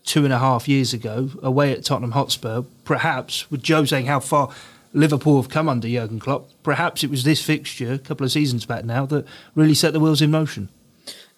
[0.04, 4.20] two and a half years ago, away at Tottenham Hotspur, perhaps with Joe saying how
[4.20, 4.50] far
[4.96, 8.64] Liverpool have come under Jurgen Klopp, perhaps it was this fixture a couple of seasons
[8.64, 10.70] back now that really set the wheels in motion.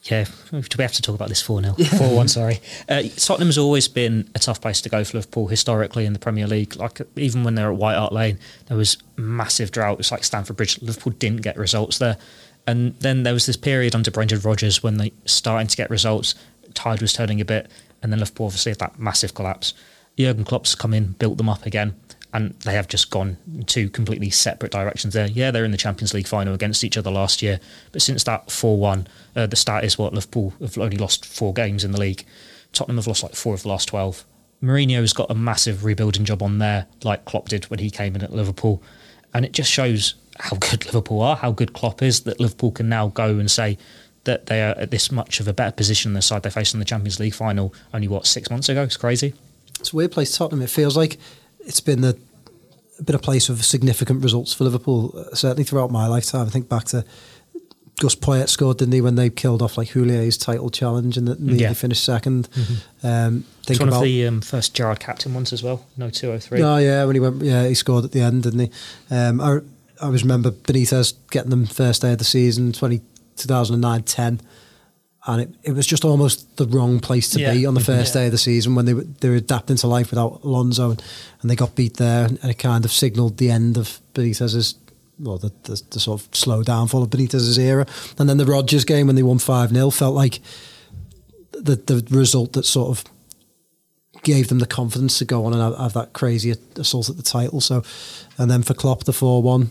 [0.05, 1.75] Yeah, do we have to talk about this 4 0?
[1.99, 2.61] 4 1, sorry.
[2.89, 6.47] Uh, Tottenham's always been a tough place to go for Liverpool historically in the Premier
[6.47, 6.77] League.
[6.77, 9.95] Like, even when they were at White Hart Lane, there was massive drought.
[9.95, 10.81] It was like Stamford Bridge.
[10.81, 12.17] Liverpool didn't get results there.
[12.65, 16.37] And then there was this period under Brendan Rodgers when they starting to get results.
[16.75, 17.69] Tide was turning a bit.
[18.05, 19.75] And then Liverpool obviously had that massive collapse.
[20.17, 21.97] Jurgen Klopp's come in, built them up again.
[22.33, 25.29] And they have just gone two completely separate directions there.
[25.29, 27.59] Yeah, they're in the Champions League final against each other last year.
[27.91, 31.55] But since that 4 1, uh, the stat is what Liverpool have only lost four
[31.55, 32.27] games in the league.
[32.73, 34.25] Tottenham have lost like four of the last 12.
[34.63, 38.23] Mourinho's got a massive rebuilding job on there, like Klopp did when he came in
[38.23, 38.83] at Liverpool.
[39.33, 42.89] And it just shows how good Liverpool are, how good Klopp is, that Liverpool can
[42.89, 43.79] now go and say
[44.25, 46.75] that they are at this much of a better position than the side they faced
[46.75, 48.83] in the Champions League final only, what, six months ago?
[48.83, 49.33] It's crazy.
[49.81, 50.63] It's a weird place, Tottenham.
[50.63, 51.19] It feels like
[51.69, 52.15] it's been a
[53.05, 56.47] bit of place of significant results for Liverpool, uh, certainly throughout my lifetime.
[56.47, 57.05] I think back to
[58.01, 61.39] Gus Poyet scored, didn't he, when they killed off like Houllier's title challenge and that
[61.41, 61.73] Yeah.
[61.75, 63.07] finised 2nd Mm-hmm.
[63.07, 65.85] Um, It's one about of the um, first Gerrard captain ones as well.
[65.97, 66.63] No, 203.
[66.63, 68.71] Oh yeah, when he went, yeah, he scored at the end, didn't he?
[69.15, 69.57] Um, I,
[70.01, 73.01] I always remember Benitez getting them first day of the season, 20,
[73.37, 74.41] 2009 10.
[75.29, 77.53] And it, it was just almost the wrong place to Yeah.
[77.53, 78.23] be on the first Yeah.
[78.23, 81.03] day of the season when they were, they were adapting to life without Alonso and,
[81.43, 84.75] and they got beat there and, it kind of signalled the end of Benitez's,
[85.21, 87.87] well, the, the, the sort of slow downfall of Benitez's era.
[88.19, 90.41] And then the Rodgers game when they won 5 0 felt like
[91.53, 93.05] the, the result that sort of
[94.23, 97.23] gave them the confidence to go on and have, have that crazy assault at the
[97.23, 97.61] title.
[97.61, 97.83] So,
[98.39, 99.71] and then for Klopp, the four one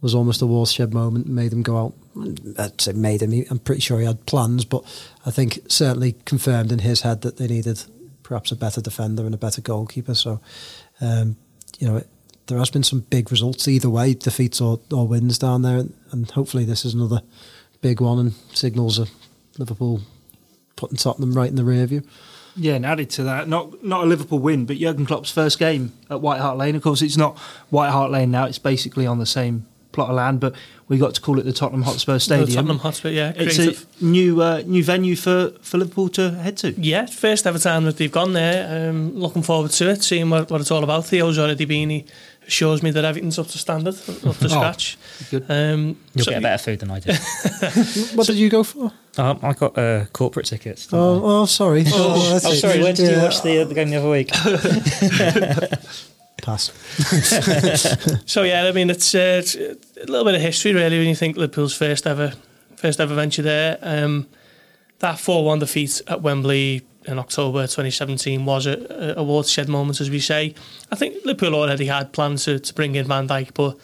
[0.00, 1.26] was almost a watershed moment.
[1.26, 1.94] Made them go out.
[2.58, 3.44] I'd say made him.
[3.50, 4.84] I'm pretty sure he had plans, but
[5.26, 7.82] I think certainly confirmed in his head that they needed
[8.22, 10.14] perhaps a better defender and a better goalkeeper.
[10.14, 10.40] So,
[11.00, 11.36] um,
[11.78, 12.08] you know, it,
[12.46, 15.94] there has been some big results either way, defeats or, or wins down there, and,
[16.10, 17.22] and hopefully this is another
[17.80, 19.06] big one and signals a
[19.58, 20.02] Liverpool
[20.76, 22.02] putting Tottenham right in the rear view.
[22.56, 25.92] Yeah, and added to that, not not a Liverpool win, but Jurgen Klopp's first game
[26.10, 26.74] at White Hart Lane.
[26.74, 27.38] Of course, it's not
[27.70, 29.66] White Hart Lane now; it's basically on the same
[29.98, 30.54] plot of land, but
[30.86, 32.46] we got to call it the Tottenham Hotspur Stadium.
[32.48, 36.56] The Tottenham Hotspur, yeah, It's a new uh, new venue for, for Liverpool to head
[36.58, 36.70] to.
[36.72, 38.90] Yeah, first ever time that they've gone there.
[38.90, 41.06] Um, looking forward to it, seeing what, what it's all about.
[41.06, 41.90] Theo's already been.
[41.90, 42.04] He
[42.46, 44.96] assures me that everything's up to standard, up to scratch.
[45.30, 45.44] good.
[45.50, 47.18] Um, You'll so- get better food than I did.
[48.16, 48.92] What did you go for?
[49.18, 50.86] um, I got uh, corporate tickets.
[50.86, 51.02] didn't I?
[51.02, 51.84] Oh, oh sorry.
[51.88, 52.82] Oh, that's Oh, sorry.
[52.82, 54.30] When did you watch the, uh, the game the other week?
[56.48, 56.72] Pass.
[58.26, 61.14] so yeah, I mean it's, uh, it's, a little bit of history really when you
[61.14, 62.32] think Liverpool's first ever
[62.76, 63.78] first ever venture there.
[63.82, 64.26] Um,
[65.00, 70.10] that four one defeat at Wembley in October 2017 was a, a watershed moment, as
[70.10, 70.54] we say.
[70.90, 73.78] I think Liverpool already had plans to, to bring in Van Dijk, but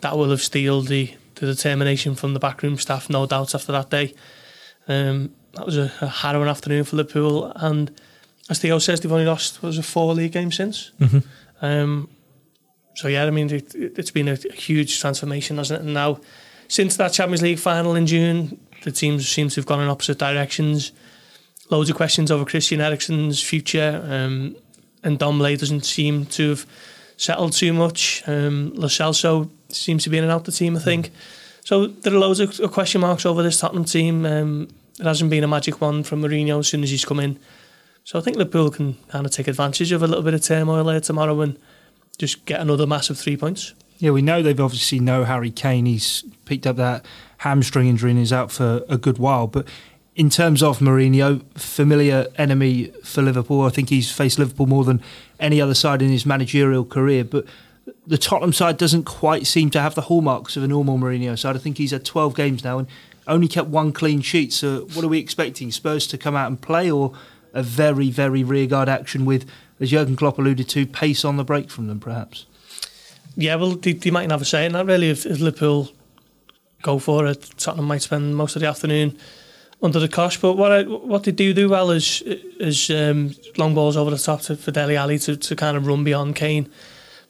[0.00, 3.90] that will have steeled the, the determination from the backroom staff, no doubt, after that
[3.90, 4.14] day.
[4.86, 7.90] Um, that was a, a harrowing afternoon for Liverpool, and
[8.48, 10.92] as Theo says, they've only lost was a four league game since.
[11.00, 11.18] Mm-hmm.
[11.60, 12.08] Um,
[12.94, 15.84] so yeah, I mean, it, has been a, huge transformation, hasn't it?
[15.84, 16.20] And now,
[16.66, 20.18] since that Champions League final in June, the teams seem to have gone in opposite
[20.18, 20.92] directions.
[21.70, 24.56] Loads of questions over Christian Eriksen's future, um,
[25.04, 26.66] and Ndombele doesn't seem to have
[27.16, 28.22] settled too much.
[28.26, 31.10] Um, Lo Celso seems to be in and out the team, I think.
[31.64, 34.24] So there are loads of question marks over this Tottenham team.
[34.24, 34.68] Um,
[34.98, 37.38] it hasn't been a magic one from Mourinho as soon as he's come in.
[38.08, 40.82] So I think Liverpool can kind of take advantage of a little bit of turmoil
[40.82, 41.58] there tomorrow and
[42.16, 43.74] just get another massive three points.
[43.98, 45.84] Yeah, we know they've obviously know Harry Kane.
[45.84, 47.04] He's picked up that
[47.36, 49.46] hamstring injury and is out for a good while.
[49.46, 49.68] But
[50.16, 53.60] in terms of Mourinho, familiar enemy for Liverpool.
[53.60, 55.02] I think he's faced Liverpool more than
[55.38, 57.24] any other side in his managerial career.
[57.24, 57.44] But
[58.06, 61.56] the Tottenham side doesn't quite seem to have the hallmarks of a normal Mourinho side.
[61.56, 62.88] I think he's had 12 games now and
[63.26, 64.54] only kept one clean sheet.
[64.54, 65.70] So what are we expecting?
[65.70, 67.12] Spurs to come out and play or
[67.52, 69.48] a very, very rearguard action with,
[69.80, 72.46] as Jurgen Klopp alluded to, pace on the break from them, perhaps.
[73.36, 75.10] Yeah, well, they, they mightn't have a say in that really.
[75.10, 75.90] If, if Liverpool
[76.82, 79.16] go for it, Tottenham might spend most of the afternoon
[79.82, 80.40] under the cosh.
[80.40, 84.18] But what I, what they do do well is is um, long balls over the
[84.18, 86.68] top to, for Dele Alli to, to kind of run beyond Kane.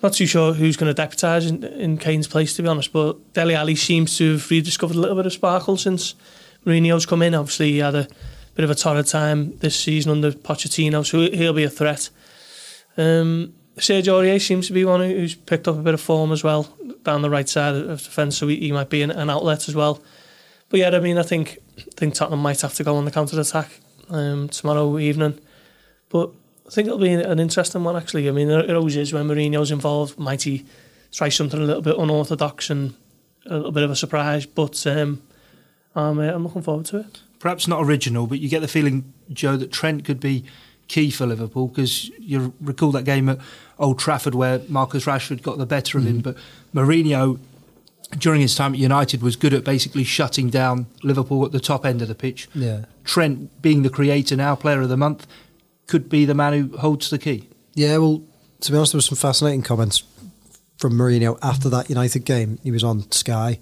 [0.03, 2.93] Not too sure who's going to deputise in, in Kane's place, to be honest.
[2.93, 6.15] But Dele Alli seems to have rediscovered a little bit of sparkle since
[6.65, 7.35] Mourinho's come in.
[7.35, 8.09] Obviously, he had a
[8.59, 12.11] bit of a torrid time this season under Pochettino, so he'll be a threat.
[12.97, 16.43] Um, Serge Aurier seems to be one who's picked up a bit of form as
[16.43, 16.69] well
[17.05, 19.69] down the right side of the fence, so he, he might be an, an, outlet
[19.69, 20.03] as well.
[20.71, 23.13] But yeah, I mean, I think I think Tottenham might have to go on the
[23.13, 23.79] counter attack
[24.11, 25.39] um, tomorrow evening.
[26.09, 26.31] But
[26.67, 28.29] I think it'll be an interesting one actually.
[28.29, 30.19] I mean, it always is when Mourinho's involved.
[30.19, 30.67] Might he
[31.13, 32.95] try something a little bit unorthodox and
[33.47, 34.47] a little bit of a surprise?
[34.47, 35.23] But um,
[35.95, 39.13] I'm, uh, I'm looking forward to it perhaps not original, but you get the feeling,
[39.33, 40.45] Joe, that Trent could be
[40.89, 43.39] key for Liverpool because you recall that game at
[43.79, 46.17] Old Trafford where Marcus Rashford got the better of mm-hmm.
[46.17, 46.37] him, but
[46.75, 47.39] Mourinho
[48.17, 51.85] during his time at United was good at basically shutting down Liverpool at the top
[51.85, 52.49] end of the pitch.
[52.55, 52.87] Yeah.
[53.05, 55.27] Trent being the creator now, player of the month,
[55.87, 57.49] could be the man who holds the key.
[57.75, 58.23] Yeah, well,
[58.61, 60.03] to be honest, there were some fascinating comments
[60.79, 62.59] from Mourinho after that United game.
[62.63, 63.59] He was on Sky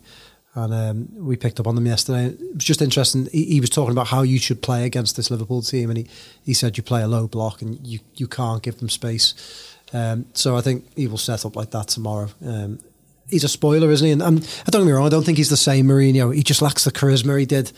[0.57, 2.29] and um, we picked up on them yesterday.
[2.29, 3.29] It was just interesting.
[3.31, 6.07] He, he, was talking about how you should play against this Liverpool team, and he,
[6.45, 9.35] he said you play a low block and you, you can't give them space.
[9.93, 12.31] Um, so I think he will set up like that tomorrow.
[12.45, 12.79] Um,
[13.29, 14.13] he's a spoiler, isn't he?
[14.13, 16.35] And um, I don't get me wrong, I don't think he's the same Mourinho.
[16.35, 17.71] He just lacks the charisma he did,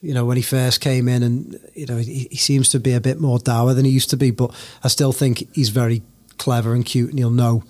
[0.00, 2.92] you know, when he first came in, and you know he, he seems to be
[2.92, 4.30] a bit more dour than he used to be.
[4.30, 6.02] But I still think he's very
[6.38, 7.64] clever and cute, and he'll know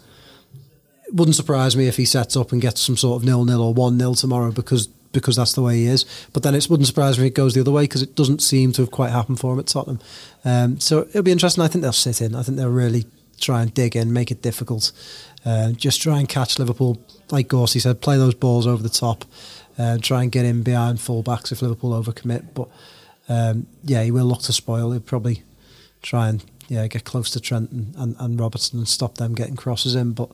[1.13, 3.75] wouldn't surprise me if he sets up and gets some sort of nil nil or
[3.75, 6.05] one nil tomorrow because because that's the way he is.
[6.33, 8.43] But then it wouldn't surprise me if it goes the other way because it doesn't
[8.43, 10.01] seem to have quite happened for him at Tottenham.
[10.45, 11.65] Um, so it'll be interesting.
[11.65, 12.35] I think they'll sit in.
[12.35, 13.07] I think they'll really
[13.41, 14.93] try and dig in, make it difficult.
[15.45, 19.25] Uh, just try and catch Liverpool, like Gorsty said, play those balls over the top,
[19.79, 22.55] uh, try and get in behind fullbacks if Liverpool overcommit.
[22.55, 22.69] But
[23.29, 24.93] um, yeah, he will look to spoil.
[24.93, 25.43] He'll probably
[26.03, 29.57] try and yeah get close to Trent and, and, and Robertson and stop them getting
[29.57, 30.13] crosses in.
[30.13, 30.31] But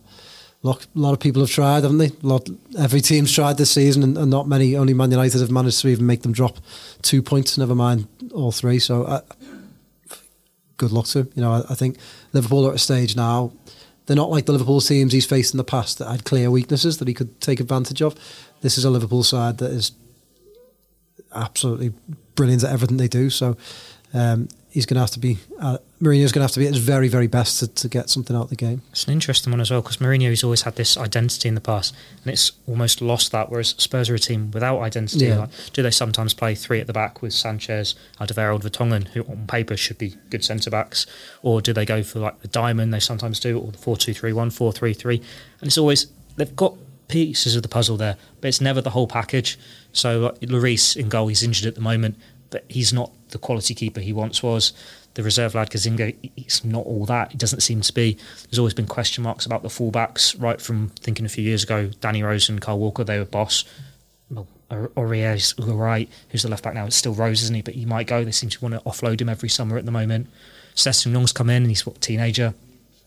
[0.66, 2.10] look, a lot of people have tried, haven't they?
[2.22, 2.48] Lot,
[2.78, 4.76] every team's tried this season, and, and, not many.
[4.76, 6.58] Only Man United have managed to even make them drop
[7.02, 7.56] two points.
[7.56, 8.78] Never mind all three.
[8.80, 9.20] So, uh,
[10.76, 11.32] good luck to him.
[11.36, 11.98] You know, I, I, think
[12.32, 13.52] Liverpool are at a stage now.
[14.06, 16.98] They're not like the Liverpool teams he's faced in the past that had clear weaknesses
[16.98, 18.14] that he could take advantage of.
[18.60, 19.92] This is a Liverpool side that is
[21.34, 21.92] absolutely
[22.34, 23.30] brilliant at everything they do.
[23.30, 23.56] So.
[24.12, 26.74] Um, he's going to have to be uh, Mourinho's going to have to be at
[26.74, 28.82] his very very best to, to get something out of the game.
[28.90, 31.94] It's an interesting one as well because Mourinho's always had this identity in the past,
[32.22, 33.48] and it's almost lost that.
[33.48, 35.28] Whereas Spurs are a team without identity.
[35.28, 35.38] Yeah.
[35.38, 39.46] Like, do they sometimes play three at the back with Sanchez, Alderweireld, Vertonghen, who on
[39.46, 41.06] paper should be good centre backs,
[41.40, 42.92] or do they go for like the diamond?
[42.92, 45.22] They sometimes do, or the four-two-three-one, four-three-three,
[45.60, 46.74] and it's always they've got
[47.08, 49.58] pieces of the puzzle there, but it's never the whole package.
[49.92, 52.16] So like, Lloris in goal, he's injured at the moment,
[52.56, 54.72] but he's not the quality keeper he once was.
[55.12, 57.32] The reserve lad Gazzaniga, he's not all that.
[57.32, 58.16] He doesn't seem to be.
[58.44, 61.90] There's always been question marks about the fullbacks, right from thinking a few years ago,
[62.00, 63.64] Danny Rose and Kyle Walker, they were boss.
[64.30, 66.86] Well, Aurier's right, who's the left back now?
[66.86, 67.60] It's still Rose, isn't he?
[67.60, 68.24] But he might go.
[68.24, 70.28] They seem to want to offload him every summer at the moment.
[70.74, 72.54] Sessegnon Long's come in and he's what teenager.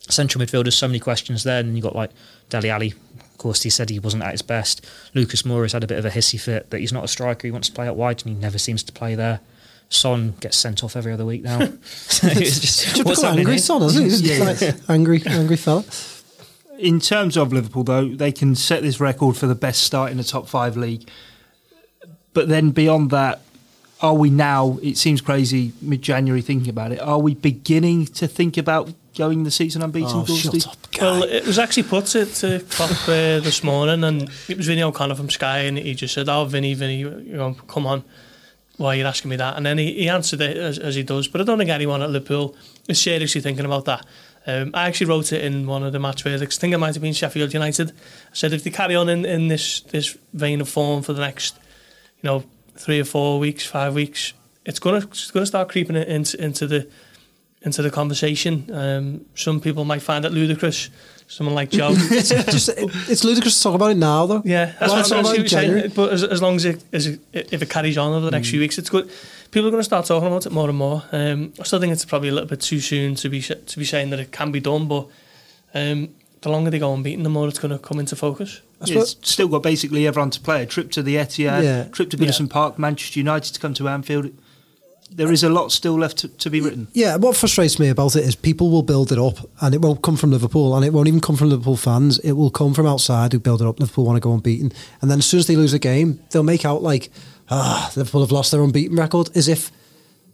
[0.02, 1.62] central midfielders, so many questions there.
[1.62, 2.12] And you've got like
[2.50, 2.94] Dele Alli.
[3.40, 4.86] Of course, he said he wasn't at his best.
[5.14, 7.48] Lucas Moura has had a bit of a hissy fit that he's not a striker.
[7.48, 9.40] He wants to play out wide, and he never seems to play there.
[9.88, 11.60] Son gets sent off every other week now.
[11.60, 11.68] so
[12.28, 13.62] it's just Typical what's happening angry here?
[13.62, 14.10] son, isn't he?
[14.10, 15.86] He's Yeah, like angry, angry fella.
[16.80, 20.18] In terms of Liverpool, though, they can set this record for the best start in
[20.18, 21.10] the top five league.
[22.34, 23.40] But then beyond that,
[24.02, 28.28] are we now, it seems crazy mid January thinking about it, are we beginning to
[28.28, 28.90] think about
[29.20, 30.10] going the season unbeaten?
[30.12, 30.62] Oh, Gorsty?
[30.62, 34.58] shut up, Well, it was actually put to, to Klopp uh, this morning, and it
[34.58, 37.86] was Vinny O'Connor from Sky, and he just said, "Oh, Vinny, Vinny, you know, come
[37.86, 38.04] on,
[38.78, 41.04] why are you asking me that?" And then he, he answered it as, as he
[41.04, 41.28] does.
[41.28, 42.56] But I don't think anyone at Liverpool
[42.88, 44.06] is seriously thinking about that.
[44.48, 46.58] Um, I actually wrote it in one of the match verdicts.
[46.58, 47.92] I think it might have been Sheffield United.
[47.92, 47.94] I
[48.34, 51.56] said if they carry on in, in this this vein of form for the next,
[52.22, 52.44] you know,
[52.78, 54.34] three or four weeks, five weeks,
[54.66, 56.88] it's gonna it's gonna start creeping into into the
[57.62, 58.70] into the conversation.
[58.74, 60.90] Um, some people might find it ludicrous.
[61.28, 61.90] Someone like Joe.
[62.12, 62.70] It's just
[63.10, 64.42] it's ludicrous to talk about it now, though.
[64.46, 65.82] Yeah, that's Why what talk I'm about it in January?
[65.82, 65.94] saying.
[65.96, 68.48] But as, as long as it, as it, if it carries on over the next
[68.48, 68.52] Mm.
[68.52, 69.12] few weeks, it's good.
[69.52, 71.04] People are going to start talking about it more and more.
[71.12, 73.78] Um, I still think it's probably a little bit too soon to be sh- to
[73.80, 75.08] be saying that it can be done, but
[75.76, 76.10] um,
[76.42, 78.62] the longer they go unbeaten, the more it's going to come into focus.
[78.80, 80.64] That's It's still got basically everyone to play.
[80.64, 81.84] A trip to the Etihad, Yeah.
[81.90, 84.32] trip to Goodison Park, Manchester United to come to Anfield.
[85.12, 86.88] There is a lot still left to, to be written.
[86.94, 90.02] Yeah, what frustrates me about it is people will build it up and it won't
[90.02, 92.20] come from Liverpool and it won't even come from Liverpool fans.
[92.20, 93.80] It will come from outside who build it up.
[93.80, 94.72] Liverpool want to go unbeaten.
[95.02, 97.10] And then as soon as they lose a game, they'll make out like,
[97.50, 99.72] ah, Liverpool have lost their unbeaten record as if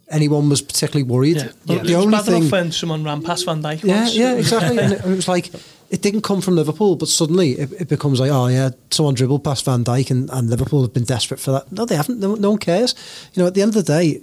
[0.08, 1.36] anyone was particularly worried.
[1.38, 1.42] Yeah.
[1.44, 2.36] The, Well, the it's only bad thing.
[2.42, 3.82] enough when someone ran past Van Dijk.
[3.82, 4.14] Yeah, once.
[4.16, 4.78] yeah, exactly.
[4.78, 5.50] and it, it was like
[5.88, 9.42] it didn't come from Liverpool, but suddenly it, it becomes like, oh yeah, someone dribbled
[9.42, 11.72] past Van Dijk, and, and Liverpool have been desperate for that.
[11.72, 12.20] No, they haven't.
[12.20, 12.94] No, no one cares.
[13.34, 14.20] You know, at the end of the day,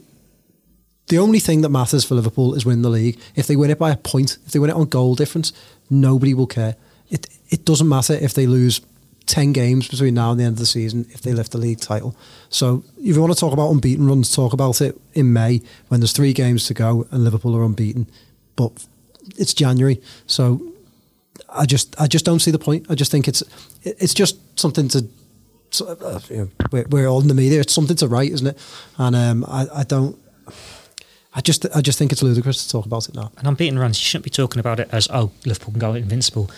[1.08, 3.20] the only thing that matters for Liverpool is win the league.
[3.36, 5.51] If they win it by a point, if they win it on goal difference,
[5.89, 6.76] nobody will care.
[7.10, 8.82] It it doesn't matter if they lose
[9.26, 11.80] ten games between now and the end of the season if they lift the league
[11.80, 12.16] title.
[12.49, 15.99] So if you want to talk about unbeaten runs, talk about it in May when
[15.99, 18.08] there's three games to go and Liverpool are unbeaten.
[18.56, 18.86] But
[19.38, 20.62] it's January, so
[21.49, 22.86] I just I just don't see the point.
[22.89, 23.43] I just think it's
[23.84, 25.08] it's just something to.
[25.70, 27.62] so, uh, you know, we're, we're all in the media.
[27.62, 28.58] It's something to write, isn't it?
[28.97, 30.18] And um, I, I don't.
[31.36, 33.31] I just I just think it's ludicrous to talk about it now.
[33.38, 36.49] And unbeaten runs, you shouldn't be talking about it as, oh, Liverpool can go invincible.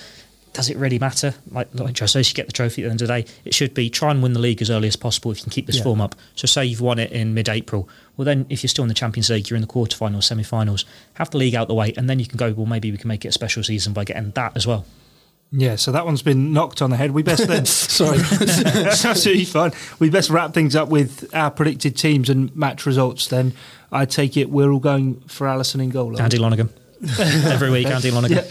[0.52, 1.34] Does it really matter?
[1.52, 3.26] Like, like Joe says, you get the trophy at the end of the day.
[3.44, 5.52] It should be try and win the league as early as possible if you can
[5.52, 5.84] keep this Yeah.
[5.84, 6.16] form up.
[6.36, 7.90] So, say you've won it in mid April.
[8.16, 10.86] Well, then, if you're still in the Champions League, you're in the quarterfinals, semi finals,
[11.16, 13.10] have the league out the way, and then you can go, well, maybe we can
[13.10, 14.86] make it a special season by getting that as well.
[15.58, 17.12] Yeah, so that one's been knocked on the head.
[17.12, 17.66] We best then.
[17.66, 18.18] Sorry.
[18.40, 19.72] That's absolutely fine.
[20.00, 23.28] We best wrap things up with our predicted teams and match results.
[23.28, 23.54] Then
[23.92, 26.20] I take it we're all going for Alisson in goal.
[26.22, 26.70] Andy Lonergan.
[27.20, 28.38] Every week, Andy Lonergan.
[28.38, 28.44] Yeah,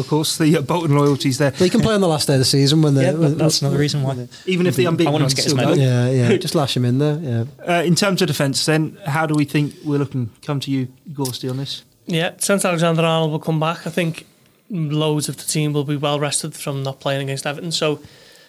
[0.00, 1.50] of course, the uh, Bolton loyalties there.
[1.50, 3.28] They can play on the last day of the season when Yeah, they're.
[3.30, 4.28] that- that's another reason why.
[4.46, 5.76] Even if the unbeaten I want him to get his still medal.
[5.76, 6.36] Yeah, yeah.
[6.38, 7.18] Just lash him in there.
[7.18, 7.44] Yeah.
[7.78, 10.30] Uh, in terms of defence, then, how do we think we're looking?
[10.42, 11.84] Come to you, Gorsty, on this.
[12.06, 14.26] Yeah, since Alexander Arnold will come back, I think
[14.70, 17.72] loads of the team will be well rested from not playing against Everton.
[17.72, 18.00] So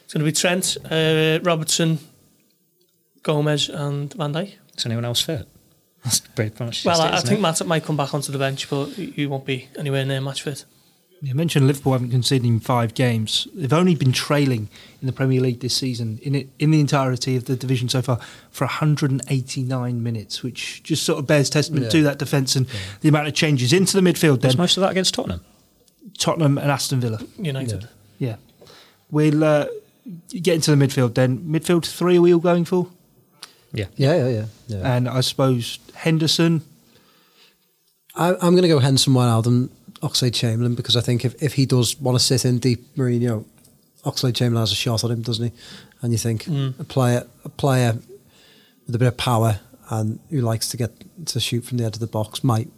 [0.03, 1.99] it's going to be Trent, uh, Robertson,
[3.23, 4.53] Gomez, and Van Dijk.
[4.77, 5.47] Is anyone else fit?
[6.03, 7.43] That's pretty much Well, just it, I, I think it?
[7.43, 10.41] Matip might come back onto the bench, but he he won't be anywhere near match
[10.43, 10.65] fit.
[11.21, 13.45] You mentioned Liverpool haven't conceded in five games.
[13.53, 14.69] They've only been trailing
[15.01, 18.01] in the Premier League this season, in it, in the entirety of the division so
[18.01, 21.89] far, for 189 minutes, which just sort of bears testament Yeah.
[21.89, 22.67] to that defence and
[23.01, 24.41] the amount of changes into the midfield.
[24.45, 25.41] Was most of that against Tottenham?
[26.19, 27.19] Tottenham and Aston Villa.
[27.37, 27.87] United.
[28.19, 28.35] Yeah,
[29.09, 29.67] we'll uh,
[30.29, 31.39] get into the midfield then.
[31.39, 32.87] Midfield three, are we all going for?
[33.71, 33.85] Yeah.
[33.95, 34.45] Yeah, yeah, yeah.
[34.67, 34.95] yeah.
[34.95, 36.61] And I suppose Henderson.
[38.15, 39.69] I, I'm going to go Henson, Wijnaldum,
[40.01, 43.45] Oxlade Chamberlain because I think if, if he does want to sit in deep Mourinho,
[44.03, 45.51] Oxlade Chamberlain has a shot at him, doesn't he?
[46.01, 47.97] And you think a player a player
[48.85, 49.59] with a bit of power
[49.89, 50.91] and who likes to get
[51.27, 52.69] to shoot from the edge of the box might.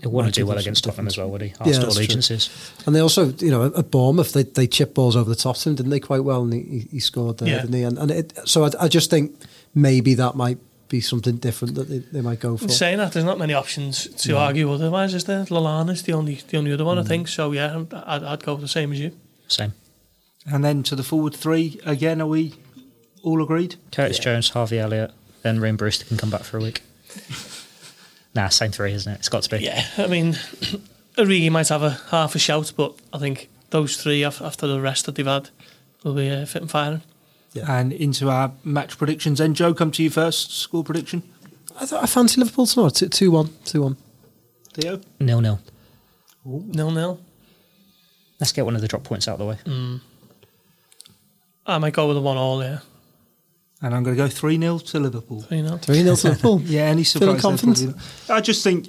[0.00, 1.48] He'll want Might to do well against some Tottenham as well, would he?
[1.48, 2.82] Yeah, Arsenal that's true.
[2.84, 5.70] And they also, you know, at Bournemouth, they, they chip balls over the top to
[5.70, 6.42] him, didn't they, quite well?
[6.42, 7.60] And he, he- he scored there, Yeah.
[7.62, 7.82] didn't he?
[7.82, 9.34] And, and it, so I, I just think
[9.74, 12.68] maybe that might be something different that they, they might go for.
[12.68, 15.44] Saying that, there's not many options to argue otherwise, is there?
[15.46, 17.08] Lallana's the only the only other one, I mm.
[17.08, 17.28] think.
[17.28, 19.12] So yeah, I'm- I'd, I'd go the same as you.
[19.48, 19.72] Same.
[20.46, 22.54] And then to the forward three, again, are we
[23.22, 23.76] all agreed?
[23.92, 26.82] Curtis Jones, Harvey Elliott, then Rhian Brewster can come back for a week.
[28.36, 29.16] nah, same three, isn't it?
[29.16, 29.64] It's got to be.
[29.64, 30.32] Yeah, I mean,
[31.18, 35.06] Origi might have a half a shout, but I think those three after the rest
[35.06, 35.50] that they've had
[36.04, 37.02] will be uh, fit and firing.
[37.52, 37.64] Yeah.
[37.68, 39.38] And into our match predictions.
[39.38, 40.52] Then Joe, come to you first.
[40.52, 41.22] Score prediction.
[41.80, 43.50] I, th- I fancy Liverpool tomorrow, 2 1.
[43.64, 43.96] 2 1.
[44.74, 45.00] Theo.
[45.20, 45.60] Nil nil.
[46.44, 47.20] Nil nil.
[48.38, 49.58] Let's get one of the drop points out of the way.
[49.64, 50.00] Mm.
[51.66, 52.62] I might go with a one all.
[52.62, 52.80] Yeah,
[53.82, 55.44] And I'm going to go 3 0 to Liverpool.
[55.50, 55.76] you know.
[55.76, 56.60] 3 0 to Liverpool.
[56.64, 57.80] Yeah, any Feeling surprise?
[57.80, 57.96] there, confident?
[58.30, 58.88] I just think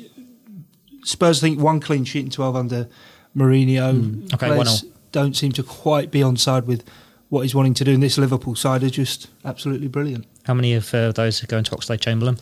[1.03, 2.87] Spurs think one clean sheet in 12 under
[3.35, 4.33] Mourinho.
[4.33, 4.91] Okay, Players 1-0.
[5.11, 6.83] don't seem to quite be on side with
[7.29, 7.93] what he's wanting to do.
[7.93, 10.25] And this Liverpool side are just absolutely brilliant.
[10.45, 12.37] How many of uh, those are going to Oxlade Chamberlain?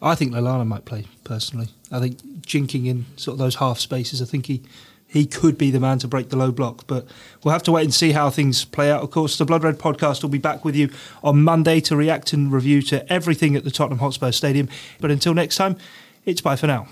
[0.00, 1.68] I think Lallana might play personally.
[1.92, 4.22] I think jinking in sort of those half spaces.
[4.22, 4.62] I think he
[5.08, 7.06] he could be the man to break the low block, but
[7.42, 9.02] we'll have to wait and see how things play out.
[9.02, 10.90] Of course, the Blood Red podcast will be back with you
[11.24, 14.68] on Monday to react and review to everything at the Tottenham Hotspur Stadium.
[15.00, 15.78] But until next time,
[16.26, 16.88] it's bye for now.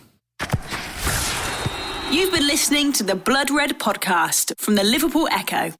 [2.11, 5.73] You've been listening to the Blood Red podcast from the Liverpool Echo.